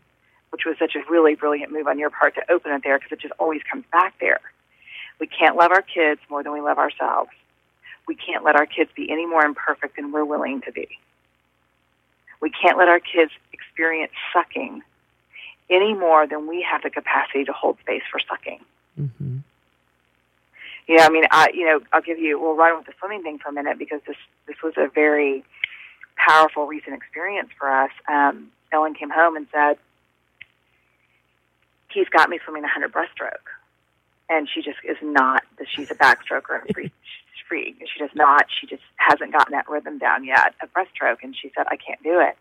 [0.49, 3.11] which was such a really brilliant move on your part to open it there because
[3.11, 4.39] it just always comes back there.
[5.19, 7.29] We can't love our kids more than we love ourselves.
[8.07, 10.87] We can't let our kids be any more imperfect than we're willing to be.
[12.39, 14.81] We can't let our kids experience sucking
[15.69, 18.63] any more than we have the capacity to hold space for sucking.
[18.97, 19.26] Mhm.
[20.87, 22.39] Know, I mean, I, you know, I'll give you.
[22.39, 24.15] We'll run with the swimming thing for a minute because this
[24.47, 25.43] this was a very
[26.15, 27.91] powerful recent experience for us.
[28.07, 29.77] Um, Ellen came home and said,
[31.89, 33.51] "He's got me swimming a hundred breaststroke,"
[34.29, 35.43] and she just is not.
[35.75, 36.91] She's a backstroker and free.
[37.33, 37.75] She's free.
[37.93, 38.45] She does not.
[38.59, 42.01] She just hasn't gotten that rhythm down yet of breaststroke, and she said, "I can't
[42.01, 42.37] do it."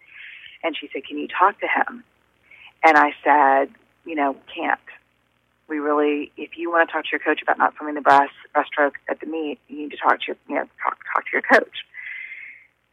[0.63, 2.05] And she said, "Can you talk to him?"
[2.85, 3.75] And I said,
[4.05, 4.79] "You know, can't."
[5.69, 8.33] We really, if you want to talk to your coach about not swimming the breast
[8.55, 11.31] breaststroke at the meet, you need to talk to your, you know, talk talk to
[11.33, 11.85] your coach.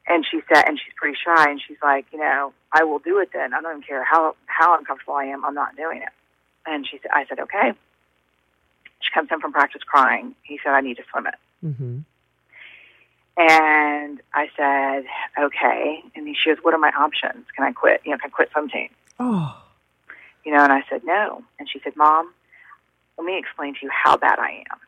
[0.07, 3.19] And she said, and she's pretty shy, and she's like, you know, I will do
[3.19, 3.53] it then.
[3.53, 5.45] I don't even care how how uncomfortable I am.
[5.45, 6.09] I'm not doing it.
[6.65, 7.74] And she said, I said, okay.
[9.01, 10.34] She comes in from practice crying.
[10.43, 11.36] He said, I need to swim it.
[11.65, 12.03] Mhm.
[13.36, 15.05] And I said,
[15.43, 16.03] okay.
[16.15, 17.45] And she goes, what are my options?
[17.55, 18.01] Can I quit?
[18.05, 18.89] You know, can I quit swim team?
[19.19, 19.59] Oh.
[20.45, 21.43] you know, and I said, no.
[21.59, 22.32] And she said, Mom,
[23.18, 24.80] let me explain to you how bad I am.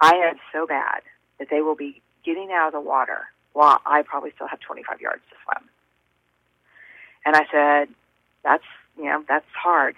[0.00, 1.02] I am so bad
[1.38, 5.00] that they will be getting out of the water while I probably still have 25
[5.00, 5.68] yards to swim.
[7.24, 7.88] And I said,
[8.44, 8.64] that's,
[8.96, 9.96] you know, that's hard.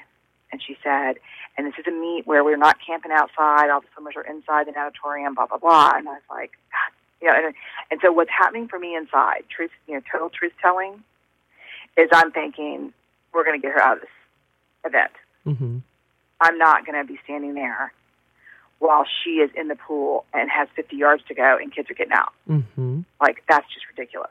[0.53, 1.17] And she said,
[1.57, 3.71] and this is a meet where we're not camping outside.
[3.71, 5.93] All the swimmers are inside the auditorium, blah, blah, blah.
[5.95, 6.93] And I was like, God.
[7.23, 7.55] You know, and,
[7.91, 11.05] and so what's happening for me inside, truth, you know, total truth telling,
[11.99, 12.95] is I'm thinking,
[13.35, 14.11] we're going to get her out of this
[14.87, 15.11] event.
[15.47, 15.83] Mhm.
[16.41, 17.93] I'm not going to be standing there
[18.79, 21.95] while she is in the pool and has 50 yards to go and kids are
[21.95, 22.33] getting out.
[22.49, 23.05] Mhm.
[23.21, 24.31] Like, that's just ridiculous.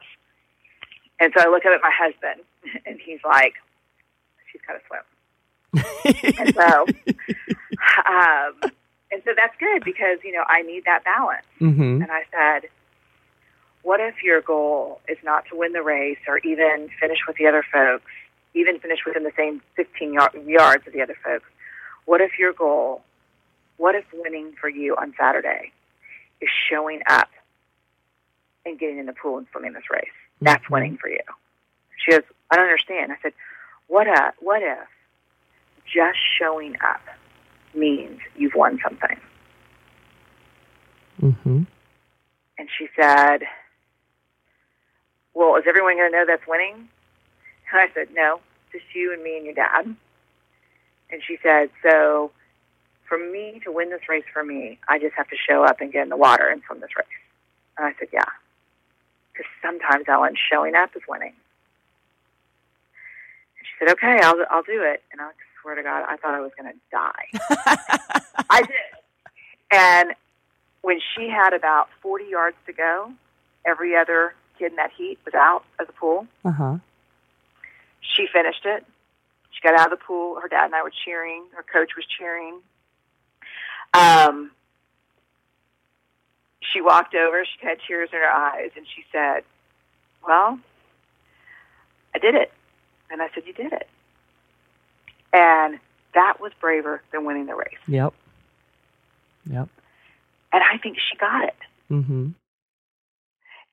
[1.20, 2.41] And so I look up at my husband,
[2.86, 3.53] and he's like,
[4.51, 5.03] she's got to swim.
[6.39, 6.86] And so,
[8.05, 8.72] um,
[9.12, 11.45] and so that's good because, you know, I need that balance.
[11.60, 12.01] Mhm.
[12.03, 12.70] And I said,
[13.84, 17.47] what if your goal is not to win the race or even finish with the
[17.47, 18.12] other folks,
[18.55, 21.45] even finish within the same 15 yard, yards of the other folks?
[22.10, 23.03] What if your goal,
[23.78, 25.72] what if winning for you on Saturday
[26.41, 27.30] is showing up
[28.66, 30.10] and getting in the pool and swimming this race?
[30.41, 30.70] That's Mhm.
[30.72, 31.20] winning for you.
[31.97, 33.12] She goes, I don't understand.
[33.12, 33.34] I said,
[33.86, 34.88] what, a, what if
[35.86, 37.01] just showing up
[37.76, 39.22] means you've won something?
[41.22, 41.68] Mhm.
[42.57, 43.47] And she said,
[45.36, 46.89] Well, is everyone going to know that's winning?
[47.72, 48.41] And I said, No,
[48.72, 49.95] just you and me and your dad.
[51.12, 52.32] And she said, So
[53.07, 55.91] for me to win this race for me, I just have to show up and
[55.91, 57.07] get in the water and swim this race.
[57.78, 58.26] And I said, Yeah.
[59.34, 61.34] Because sometimes, Ellen, showing up is winning.
[63.57, 65.01] And she said, Okay, I'll, I'll do it.
[65.12, 65.32] And I
[65.62, 67.30] swear to God, I thought I was going to die.
[68.49, 68.72] I did.
[69.72, 70.14] And
[70.82, 73.12] when she had about 40 yards to go,
[73.66, 76.28] every other kid in that heat was out of the pool.
[76.45, 76.78] Uh-huh.
[78.01, 78.86] She finished it.
[79.60, 80.39] She got out of the pool.
[80.41, 81.43] Her dad and I were cheering.
[81.55, 82.60] Her coach was cheering.
[83.93, 84.51] Um,
[86.62, 87.43] she walked over.
[87.43, 89.43] She had tears in her eyes, and she said,
[90.26, 90.60] "Well,
[92.16, 92.53] I did it."
[93.10, 93.89] And I said, "You did it."
[95.34, 95.80] And
[96.14, 97.78] that was braver than winning the race.
[97.88, 98.14] Yep.
[99.49, 99.68] Yep.
[100.53, 101.55] And I think she got it.
[101.91, 102.34] Mhm.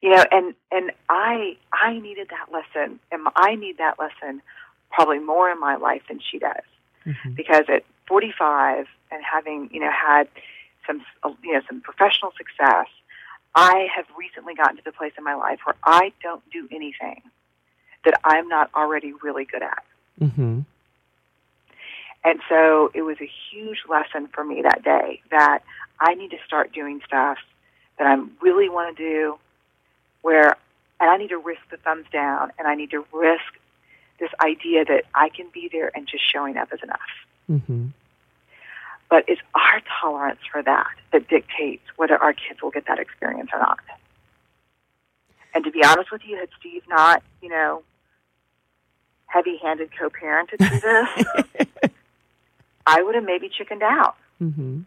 [0.03, 4.43] You know, and and I I needed that lesson, and I need that lesson
[4.91, 6.62] probably more in my life than she does,
[7.07, 7.34] Mm-hmm.
[7.34, 10.26] because at 45 and having you know had
[10.87, 11.03] some
[11.45, 12.89] you know some professional success,
[13.55, 17.22] I have recently gotten to the place in my life where I don't do anything
[18.05, 19.84] that I'm not already really good at.
[20.20, 20.61] Mm-hmm.
[22.24, 25.61] And so it was a huge lesson for me that day that
[26.01, 27.39] I need to start doing stuff
[27.99, 29.39] that I really want to do
[30.22, 30.57] where
[30.99, 33.45] and I need to risk the thumbs down and I need to risk
[34.19, 36.99] this idea that I can be there and just showing up is enough.
[37.51, 37.87] Mm-hmm.
[39.09, 43.51] But it's our tolerance for that that dictates whether our kids will get that experience
[43.53, 43.79] or not.
[45.55, 47.83] And to be honest with you, had Steve not, you know,
[49.27, 51.67] heavy handed co parented through this,
[52.87, 54.17] I would have maybe chickened out.
[54.43, 54.81] Mm-hmm.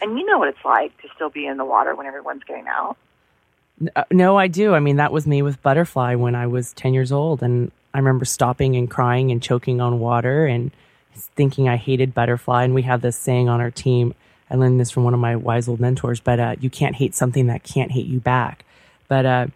[0.00, 2.68] And you know what it's like to still be in the water when everyone's getting
[2.68, 2.96] out.
[3.94, 4.74] Uh, No, I do.
[4.74, 7.42] I mean, that was me with Butterfly when I was 10 years old.
[7.42, 10.70] And I remember stopping and crying and choking on water and
[11.14, 12.64] thinking I hated Butterfly.
[12.64, 14.14] And we have this saying on our team.
[14.50, 17.14] I learned this from one of my wise old mentors, but uh, you can't hate
[17.14, 18.64] something that can't hate you back.
[19.06, 19.46] But uh,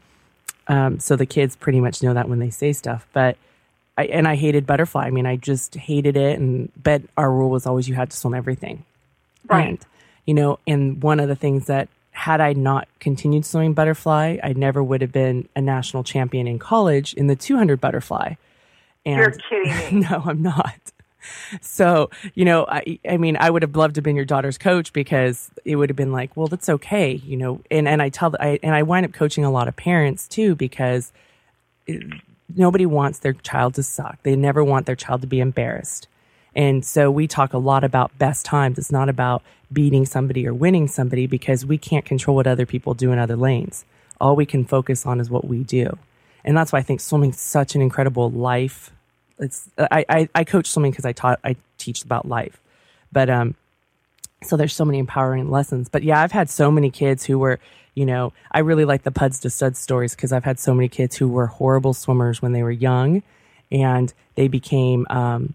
[0.69, 3.07] um, so the kids pretty much know that when they say stuff.
[3.13, 3.37] But
[3.97, 5.05] I, and I hated Butterfly.
[5.05, 6.39] I mean, I just hated it.
[6.39, 8.85] And but our rule was always you had to swim everything.
[9.49, 9.69] Right.
[9.69, 9.79] And,
[10.27, 14.53] you know, and one of the things that had I not continued swimming butterfly, I
[14.53, 18.35] never would have been a national champion in college in the 200 butterfly.
[19.05, 20.07] And You're kidding me.
[20.09, 20.93] no, I'm not.
[21.61, 24.59] So, you know, I, I mean, I would have loved to have been your daughter's
[24.59, 27.61] coach because it would have been like, well, that's okay, you know.
[27.71, 30.55] And and I tell, I and I wind up coaching a lot of parents too
[30.55, 31.13] because
[31.87, 32.03] it,
[32.57, 34.19] nobody wants their child to suck.
[34.25, 36.09] They never want their child to be embarrassed.
[36.55, 38.77] And so we talk a lot about best times.
[38.77, 39.43] It's not about
[39.73, 43.37] beating somebody or winning somebody because we can't control what other people do in other
[43.37, 43.85] lanes.
[44.21, 45.99] All we can focus on is what we do.
[46.45, 48.91] And that's why I think swimming's such an incredible life.
[49.39, 52.61] It's I, I, I coach swimming because I taught I teach about life.
[53.13, 53.55] But um
[54.43, 55.89] so there's so many empowering lessons.
[55.89, 57.61] But yeah, I've had so many kids who were,
[57.95, 60.89] you know, I really like the puds to studs stories because I've had so many
[60.89, 63.23] kids who were horrible swimmers when they were young
[63.71, 65.55] and they became um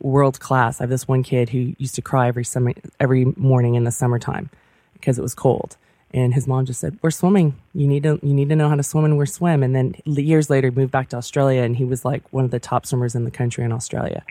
[0.00, 0.80] world class.
[0.80, 3.90] I have this one kid who used to cry every summer, every morning in the
[3.90, 4.50] summertime
[4.94, 5.76] because it was cold.
[6.12, 7.54] And his mom just said, "We're swimming.
[7.74, 9.94] You need to you need to know how to swim, and we're swim." And then
[10.06, 13.14] years later, moved back to Australia, and he was like one of the top swimmers
[13.14, 14.24] in the country in Australia.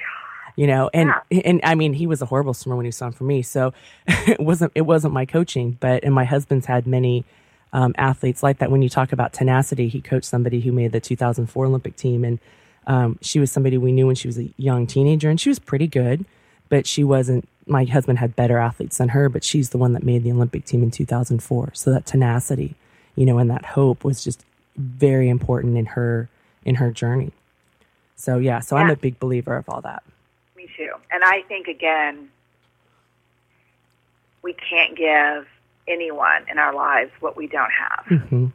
[0.55, 3.25] You know, and and I mean, he was a horrible swimmer when he swam for
[3.25, 3.73] me, so
[4.07, 5.77] it wasn't it wasn't my coaching.
[5.79, 7.25] But and my husband's had many
[7.73, 8.71] um, athletes like that.
[8.71, 12.39] When you talk about tenacity, he coached somebody who made the 2004 Olympic team, and
[12.87, 15.59] um, she was somebody we knew when she was a young teenager, and she was
[15.59, 16.25] pretty good,
[16.69, 17.47] but she wasn't.
[17.67, 20.63] My husband had better athletes than her, but she's the one that made the Olympic
[20.63, 21.71] team in 2004.
[21.73, 22.75] So that tenacity,
[23.15, 24.45] you know, and that hope was just
[24.77, 26.29] very important in her
[26.63, 27.33] in her journey.
[28.15, 30.01] So yeah, so I'm a big believer of all that.
[30.55, 30.93] Me too.
[31.11, 32.29] And I think again,
[34.41, 35.45] we can't give
[35.87, 38.05] anyone in our lives what we don't have.
[38.29, 38.47] hmm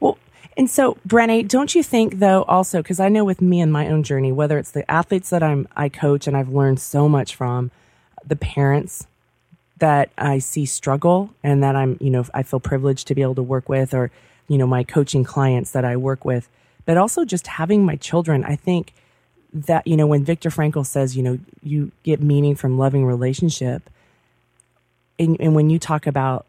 [0.00, 0.18] Well,
[0.58, 3.88] and so Brene, don't you think though also because I know with me and my
[3.88, 7.36] own journey, whether it's the athletes that I'm I coach and I've learned so much
[7.36, 7.70] from,
[8.26, 9.06] the parents
[9.78, 13.36] that I see struggle and that I'm you know I feel privileged to be able
[13.36, 14.10] to work with, or
[14.48, 16.48] you know my coaching clients that I work with,
[16.84, 18.44] but also just having my children.
[18.44, 18.92] I think
[19.52, 23.88] that you know when Viktor Frankl says you know you get meaning from loving relationship,
[25.18, 26.46] and, and when you talk about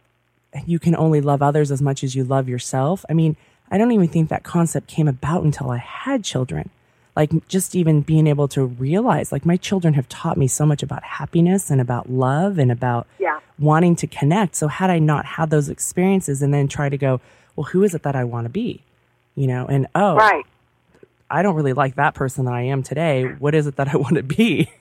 [0.66, 3.05] you can only love others as much as you love yourself.
[3.07, 3.38] I mean,
[3.72, 6.70] I don't even think that concept came about until I had children.
[7.15, 10.82] Like just even being able to realize, like my children have taught me so much
[10.82, 13.39] about happiness and about love and about Yeah.
[13.57, 14.55] wanting to connect.
[14.55, 17.20] So had I not had those experiences and then try to go,
[17.55, 18.82] well, who is it that I want to be?
[19.36, 20.45] You know, and oh, Right.
[21.30, 23.26] I don't really like that person that I am today.
[23.26, 24.72] What is it that I want to be?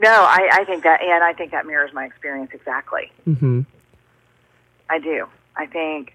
[0.00, 3.10] No, I, I think that, and I think that mirrors my experience exactly.
[3.24, 3.62] hmm
[4.88, 5.26] I do.
[5.56, 6.14] I think,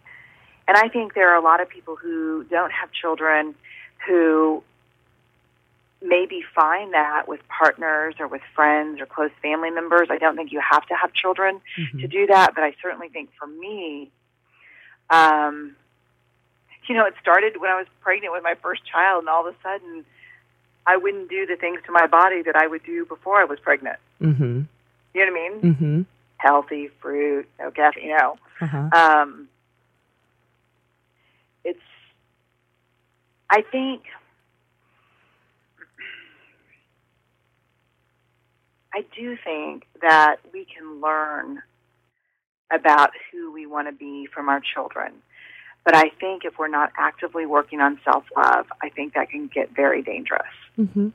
[0.67, 3.55] and I think there are a lot of people who don't have children
[4.07, 4.63] who
[6.01, 10.09] maybe find that with partners or with friends or close family members.
[10.09, 11.61] I don't think you have to have children
[12.01, 14.11] to do that, but I certainly think for me,
[15.09, 15.75] um,
[16.87, 19.55] you know, it started when I was pregnant with my first child, and all of
[19.55, 20.03] a sudden,
[20.85, 23.59] I wouldn't do the things to my body that I would do before I was
[23.59, 23.99] pregnant.
[24.19, 25.73] hmm You know what I mean?
[25.73, 26.01] hmm
[26.37, 28.37] Healthy fruit, no caffeine, you know.
[28.59, 28.89] Uh-huh.
[28.91, 29.47] Um,
[31.63, 31.79] it's,
[33.49, 34.03] I think,
[38.93, 41.61] I do think that we can learn
[42.71, 45.13] about who we want to be from our children.
[45.83, 49.47] But I think if we're not actively working on self love, I think that can
[49.47, 50.41] get very dangerous.
[50.79, 51.09] Mm-hmm.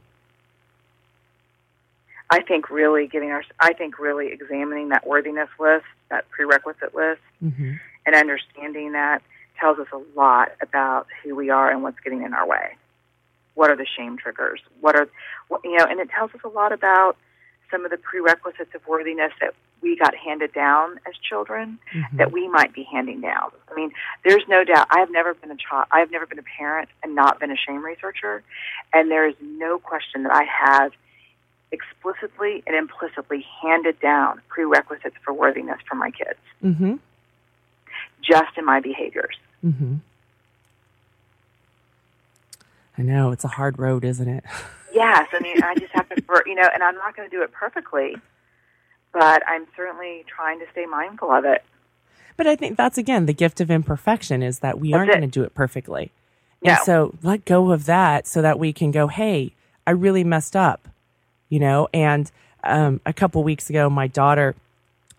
[2.31, 7.21] I think really giving our, I think really examining that worthiness list, that prerequisite list,
[7.43, 7.75] Mm-hmm.
[8.05, 9.23] and understanding that
[9.61, 12.77] tells us a lot about who we are and what's getting in our way.
[13.55, 14.61] What are the shame triggers?
[14.81, 15.09] What are,
[15.49, 17.17] what, you know, and it tells us a lot about
[17.71, 22.17] some of the prerequisites of worthiness that we got handed down as children Mm-hmm.
[22.19, 23.51] that we might be handing down.
[23.71, 23.91] I mean,
[24.25, 24.87] there's no doubt.
[24.91, 25.87] I have never been a child.
[25.91, 28.43] I have never been a parent and not been a shame researcher,
[28.93, 30.93] and there is no question that I have
[31.73, 36.95] explicitly and implicitly handed down prerequisites for worthiness for my kids, Mm-hmm.
[38.23, 39.37] just in my behaviors.
[39.65, 39.97] Mm-hmm.
[42.97, 44.45] I know it's a hard road, isn't it?
[44.91, 47.43] Yes, I mean, I just have to, you know, and I'm not going to do
[47.43, 48.17] it perfectly,
[49.13, 51.63] but I'm certainly trying to stay mindful of it.
[52.39, 55.21] But I think that's again the gift of imperfection is that we That's aren't going
[55.21, 56.11] to do it perfectly.
[56.63, 56.71] No.
[56.71, 59.53] And so let go of that so that we can go, hey,
[59.87, 60.89] I really messed up,
[61.49, 61.89] you know?
[61.93, 62.31] And
[62.65, 64.55] um, a couple weeks ago, my daughter,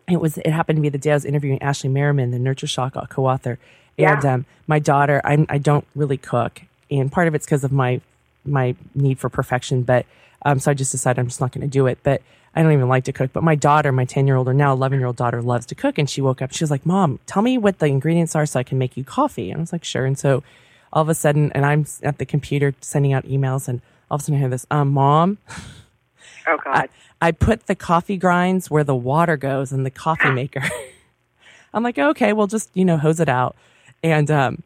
[0.08, 2.68] it was, it happened to be the day I was interviewing Ashley Merryman, the Nurture
[2.68, 3.60] Shock co author.
[4.00, 4.34] And Yeah.
[4.36, 6.62] um, my daughter, I'm, I don't really cook.
[6.92, 8.02] And part of it's because of my,
[8.46, 9.84] my need for perfection.
[9.84, 10.06] But
[10.44, 12.00] um, so I just decided I'm just not going to do it.
[12.04, 12.22] But
[12.56, 13.32] I don't even like to cook.
[13.34, 15.76] But my daughter, my 10 year old or now 11 year old daughter, loves to
[15.76, 15.98] cook.
[16.00, 18.60] And she woke up, she was like, Mom, tell me what the ingredients are so
[18.60, 19.52] I can make you coffee.
[19.52, 20.06] And I was like, Sure.
[20.06, 20.44] And so
[20.94, 24.22] all of a sudden, and I'm at the computer sending out emails, and all of
[24.22, 25.38] a sudden I hear this, um, Mom,
[26.48, 26.90] Oh God,
[27.22, 30.64] I put the coffee grinds where the water goes in the coffee maker.
[31.74, 33.56] I'm like, okay, well, just, you know, hose it out.
[34.04, 34.64] And, um,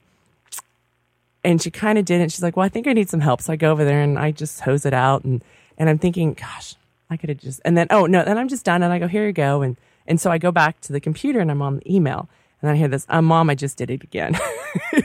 [1.44, 2.32] and she kind of didn't.
[2.32, 3.42] She's like, well, I think I need some help.
[3.42, 5.24] So I go over there and I just hose it out.
[5.24, 5.44] And,
[5.78, 6.76] and I'm thinking, gosh,
[7.10, 8.84] I could have just, and then, oh no, then I'm just done.
[8.84, 9.62] And I go, here you go.
[9.62, 9.78] And,
[10.08, 12.30] and so I go back to the computer and I'm on the email.
[12.62, 14.38] And then I hear this, um, mom, I just did it again.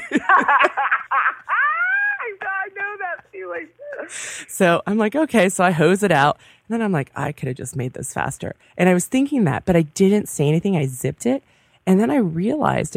[4.59, 5.49] So I'm like, okay.
[5.49, 6.37] So I hose it out.
[6.68, 8.57] And then I'm like, I could have just made this faster.
[8.76, 10.76] And I was thinking that, but I didn't say anything.
[10.76, 11.43] I zipped it.
[11.87, 12.97] And then I realized,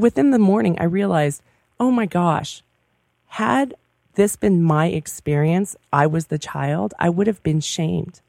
[0.00, 1.42] within the morning, I realized,
[1.78, 2.62] oh my gosh,
[3.28, 3.74] had
[4.14, 8.20] this been my experience, I was the child, I would have been shamed,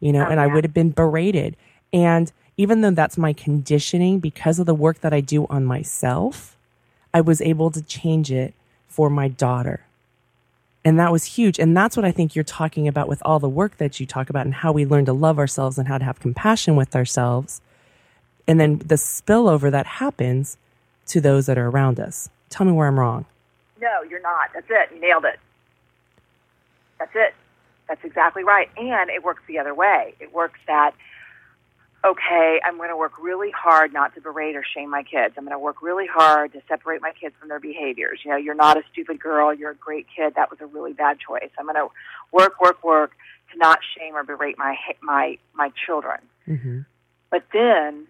[0.00, 1.56] you know, Oh, and I would have been berated.
[1.92, 6.56] And even though that's my conditioning because of the work that I do on myself,
[7.12, 8.54] I was able to change it
[8.88, 9.80] for my daughter.
[10.84, 11.58] And that was huge.
[11.58, 14.28] And that's what I think you're talking about with all the work that you talk
[14.28, 17.60] about and how we learn to love ourselves and how to have compassion with ourselves.
[18.46, 20.58] And then the spillover that happens
[21.06, 22.28] to those that are around us.
[22.48, 23.26] Tell me where I'm wrong.
[23.80, 24.50] No, you're not.
[24.54, 24.94] That's it.
[24.94, 25.38] You nailed it.
[26.98, 27.34] That's it.
[27.88, 28.70] That's exactly right.
[28.76, 30.14] And it works the other way.
[30.20, 30.94] It works that,
[32.04, 35.34] okay, I'm going to work really hard not to berate or shame my kids.
[35.36, 38.20] I'm going to work really hard to separate my kids from their behaviors.
[38.24, 39.52] You know, you're not a stupid girl.
[39.52, 40.34] You're a great kid.
[40.36, 41.50] That was a really bad choice.
[41.58, 41.88] I'm going to
[42.32, 43.12] work, work, work
[43.52, 46.20] to not shame or berate my my my children.
[46.48, 46.80] Mm-hmm.
[47.30, 48.06] But then,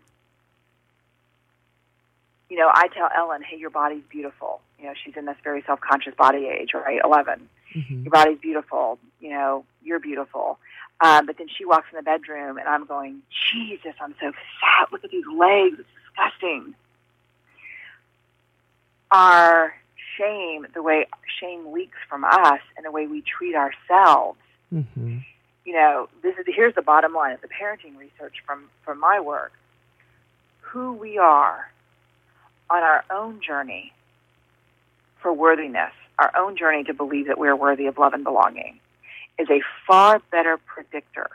[2.49, 4.61] you know, I tell Ellen, hey, your body's beautiful.
[4.79, 7.01] You know, she's in this very self conscious body age, right?
[7.03, 7.49] 11.
[7.75, 8.03] Mm-hmm.
[8.05, 8.99] Your body's beautiful.
[9.21, 10.59] You know, you're beautiful.
[11.01, 13.23] Um, but then she walks in the bedroom, and I'm going,
[13.53, 14.93] Jesus, I'm so fat.
[14.93, 15.79] Look at these legs.
[15.79, 16.75] It's disgusting.
[19.11, 19.75] Our
[20.19, 21.07] shame, the way
[21.41, 24.39] shame leaks from us, and the way we treat ourselves
[24.75, 25.19] Mm-hmm.
[25.65, 29.21] you know, this is here's the bottom line of the parenting research from from my
[29.21, 29.53] work.
[30.61, 31.71] Who we are
[32.75, 33.93] on our own journey
[35.23, 38.81] for worthiness, our own journey to believe that we're worthy of love and belonging,
[39.39, 41.31] is a far better predictor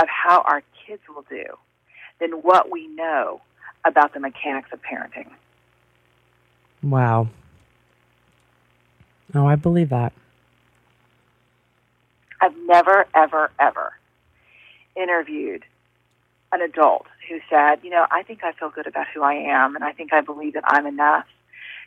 [0.00, 1.44] of how our kids will do
[2.18, 3.40] than what we know
[3.84, 5.30] about the mechanics of parenting.
[6.82, 7.28] Wow.
[9.34, 10.12] Oh, I believe that.
[12.40, 13.92] I've never, ever, ever
[14.96, 15.64] interviewed
[16.52, 19.74] an adult who said, you know, I think I feel good about who I am
[19.74, 21.26] and I think I believe that I'm enough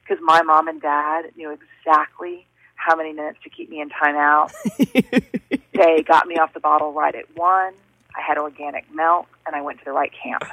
[0.01, 2.45] because my mom and dad knew exactly
[2.76, 4.51] how many minutes to keep me in timeout.
[5.74, 7.74] they got me off the bottle right at one.
[8.16, 10.43] I had organic milk and I went to the right camp.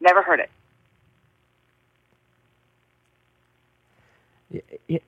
[0.00, 0.50] Never heard it.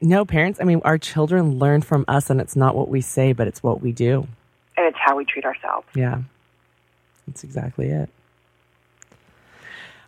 [0.01, 3.35] No, parents, I mean, our children learn from us, and it's not what we say,
[3.35, 4.27] but it's what we do.
[4.77, 5.87] And it's how we treat ourselves.
[5.95, 6.23] Yeah,
[7.27, 8.09] that's exactly it.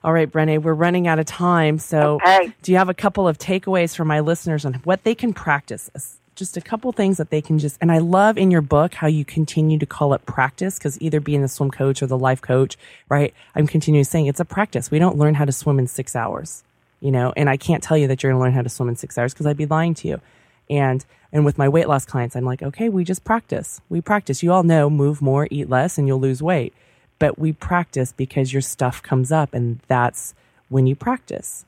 [0.04, 1.78] All right, Brene, we're running out of time.
[1.78, 2.52] So, Okay.
[2.62, 5.90] do you have a couple of takeaways for my listeners on what they can practice?
[6.34, 9.06] just a couple things that they can just, and I love in your book how
[9.06, 12.42] you continue to call it practice because either being the swim coach or the life
[12.42, 12.76] coach,
[13.08, 13.32] right?
[13.54, 14.90] I'm continuing saying it's a practice.
[14.90, 16.62] We don't learn how to swim in six hours,
[17.00, 18.90] you know, and I can't tell you that you're going to learn how to swim
[18.90, 20.20] in six hours because I'd be lying to you.
[20.68, 21.06] And,
[21.36, 23.82] and with my weight loss clients, I'm like, okay, we just practice.
[23.90, 24.42] We practice.
[24.42, 26.72] You all know move more, eat less, and you'll lose weight.
[27.18, 30.32] But we practice because your stuff comes up and that's
[30.70, 31.66] when you practice.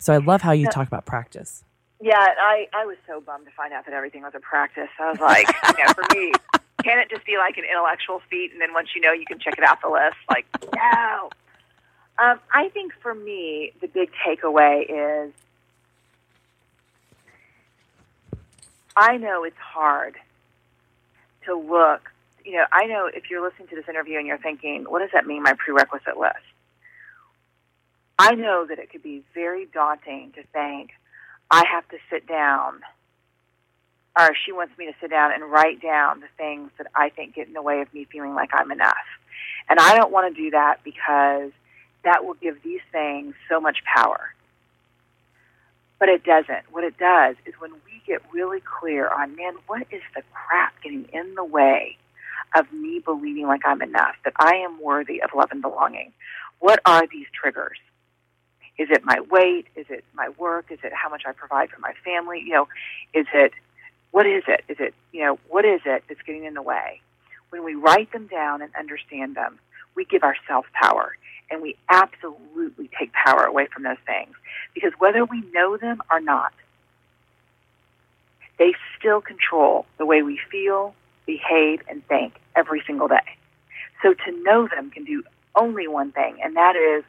[0.00, 1.62] So I love how you talk about practice.
[2.00, 4.88] Yeah, I, I was so bummed to find out that everything was a practice.
[4.98, 6.32] I was like, you know, for me,
[6.82, 9.38] can it just be like an intellectual feat and then once you know you can
[9.38, 10.16] check it off the list?
[10.28, 11.30] Like, no.
[12.18, 14.86] Um, I think for me, the big takeaway
[15.28, 15.32] is
[19.00, 20.16] I know it's hard
[21.46, 22.10] to look.
[22.44, 25.10] You know, I know if you're listening to this interview and you're thinking, what does
[25.14, 26.34] that mean, my prerequisite list?
[28.18, 30.90] I know that it could be very daunting to think,
[31.48, 32.80] I have to sit down,
[34.18, 37.36] or she wants me to sit down and write down the things that I think
[37.36, 38.96] get in the way of me feeling like I'm enough.
[39.68, 41.52] And I don't want to do that because
[42.02, 44.34] that will give these things so much power.
[45.98, 46.70] But it doesn't.
[46.70, 50.80] What it does is when we get really clear on, man, what is the crap
[50.82, 51.96] getting in the way
[52.56, 56.12] of me believing like I'm enough, that I am worthy of love and belonging?
[56.60, 57.78] What are these triggers?
[58.78, 59.66] Is it my weight?
[59.74, 60.66] Is it my work?
[60.70, 62.40] Is it how much I provide for my family?
[62.40, 62.68] You know,
[63.12, 63.52] is it
[64.12, 64.64] what is it?
[64.68, 67.00] Is it you know what is it that's getting in the way?
[67.50, 69.58] When we write them down and understand them,
[69.96, 71.16] we give ourselves power,
[71.50, 74.34] and we absolutely take power away from those things
[74.74, 76.52] because whether we know them or not,
[78.58, 80.94] they still control the way we feel,
[81.26, 83.36] behave, and think every single day.
[84.02, 85.22] So to know them can do
[85.54, 87.04] only one thing, and that is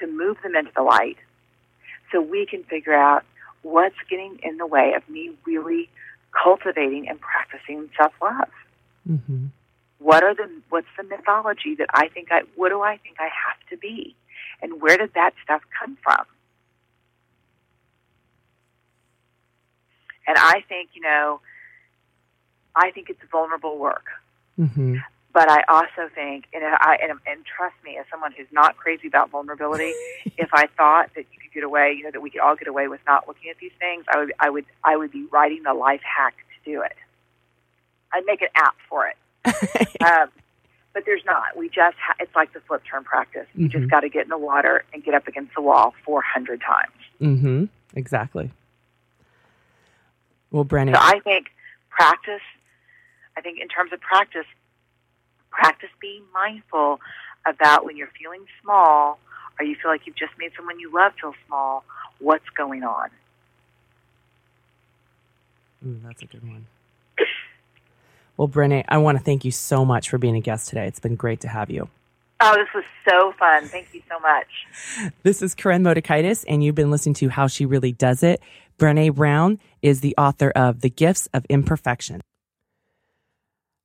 [0.00, 1.16] to move them into the light
[2.12, 3.24] so we can figure out
[3.62, 5.88] what's getting in the way of me really
[6.32, 8.48] cultivating and practicing self love.
[9.08, 9.46] Mm-hmm.
[10.04, 13.24] What are the what's the mythology that I think I what do I think I
[13.24, 14.14] have to be?
[14.60, 16.26] And where did that stuff come from?
[20.26, 21.40] And I think, you know,
[22.76, 24.04] I think it's vulnerable work.
[24.60, 24.96] Mm-hmm.
[25.32, 29.08] But I also think, and I and, and trust me, as someone who's not crazy
[29.08, 29.94] about vulnerability,
[30.36, 32.68] if I thought that you could get away, you know, that we could all get
[32.68, 35.62] away with not looking at these things, I would, I would, I would be writing
[35.62, 36.96] the life hack to do it.
[38.12, 39.16] I'd make an app for it.
[40.04, 40.28] um,
[40.92, 41.56] but there's not.
[41.56, 43.46] We just, ha- it's like the flip turn practice.
[43.54, 43.78] You mm-hmm.
[43.78, 46.92] just got to get in the water and get up against the wall 400 times.
[47.20, 47.64] Mm-hmm.
[47.94, 48.50] Exactly.
[50.50, 50.94] Well, Brennan.
[50.94, 51.46] So I think
[51.90, 52.42] practice.
[53.36, 54.46] I think in terms of practice,
[55.50, 57.00] practice being mindful
[57.46, 59.18] about when you're feeling small
[59.58, 61.84] or you feel like you've just made someone you love feel small,
[62.18, 63.10] what's going on.
[65.86, 66.66] Ooh, that's a good one.
[68.36, 70.86] Well, Brene, I want to thank you so much for being a guest today.
[70.86, 71.88] It's been great to have you.
[72.40, 73.66] Oh, this was so fun.
[73.66, 75.12] Thank you so much.
[75.22, 78.40] This is Koren Motekaitis, and you've been listening to How She Really Does It.
[78.78, 82.20] Brene Brown is the author of The Gifts of Imperfection.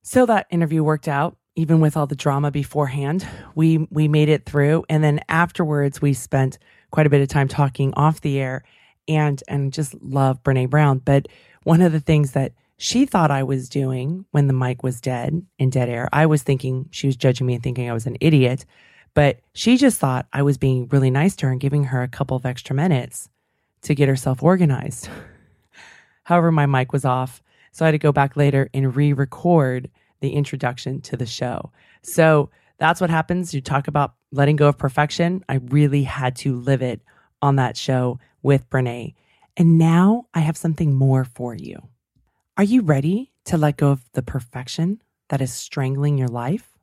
[0.02, 4.46] So that interview worked out even with all the drama beforehand, we we made it
[4.46, 4.84] through.
[4.88, 6.58] And then afterwards, we spent
[6.90, 8.64] quite a bit of time talking off the air
[9.08, 10.98] and and just love Brene Brown.
[10.98, 11.26] But
[11.64, 15.44] one of the things that she thought I was doing when the mic was dead
[15.58, 18.16] in dead air, I was thinking she was judging me and thinking I was an
[18.22, 18.64] idiot.
[19.12, 22.08] But she just thought I was being really nice to her and giving her a
[22.08, 23.28] couple of extra minutes
[23.82, 25.10] to get herself organized.
[26.22, 27.42] However, my mic was off.
[27.72, 31.70] So I had to go back later and re record the introduction to the show.
[32.00, 33.52] So that's what happens.
[33.52, 35.44] You talk about letting go of perfection.
[35.50, 37.02] I really had to live it
[37.42, 39.12] on that show with Brene.
[39.58, 41.82] And now I have something more for you.
[42.60, 45.00] Are you ready to let go of the perfection
[45.30, 46.76] that is strangling your life?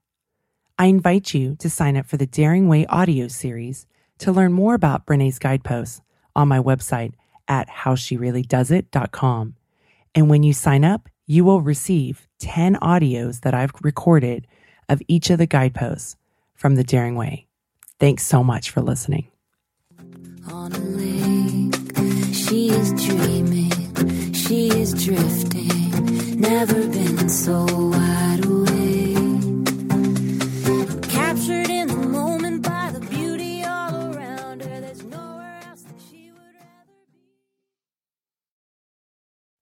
[0.80, 3.86] I invite you to sign up for the Daring Way audio series
[4.18, 6.02] to learn more about Brene's guideposts
[6.36, 7.14] on my website
[7.48, 9.56] at howshereallydoesit.com.
[10.16, 14.48] And when you sign up, you will receive 10 audios that I've recorded
[14.90, 16.16] of each of the guideposts
[16.56, 17.46] from the Daring Way.
[18.00, 19.28] Thanks so much for listening.
[20.52, 21.76] On a lake,
[22.34, 23.77] she is dreaming,
[24.48, 27.66] she is drifting, never been so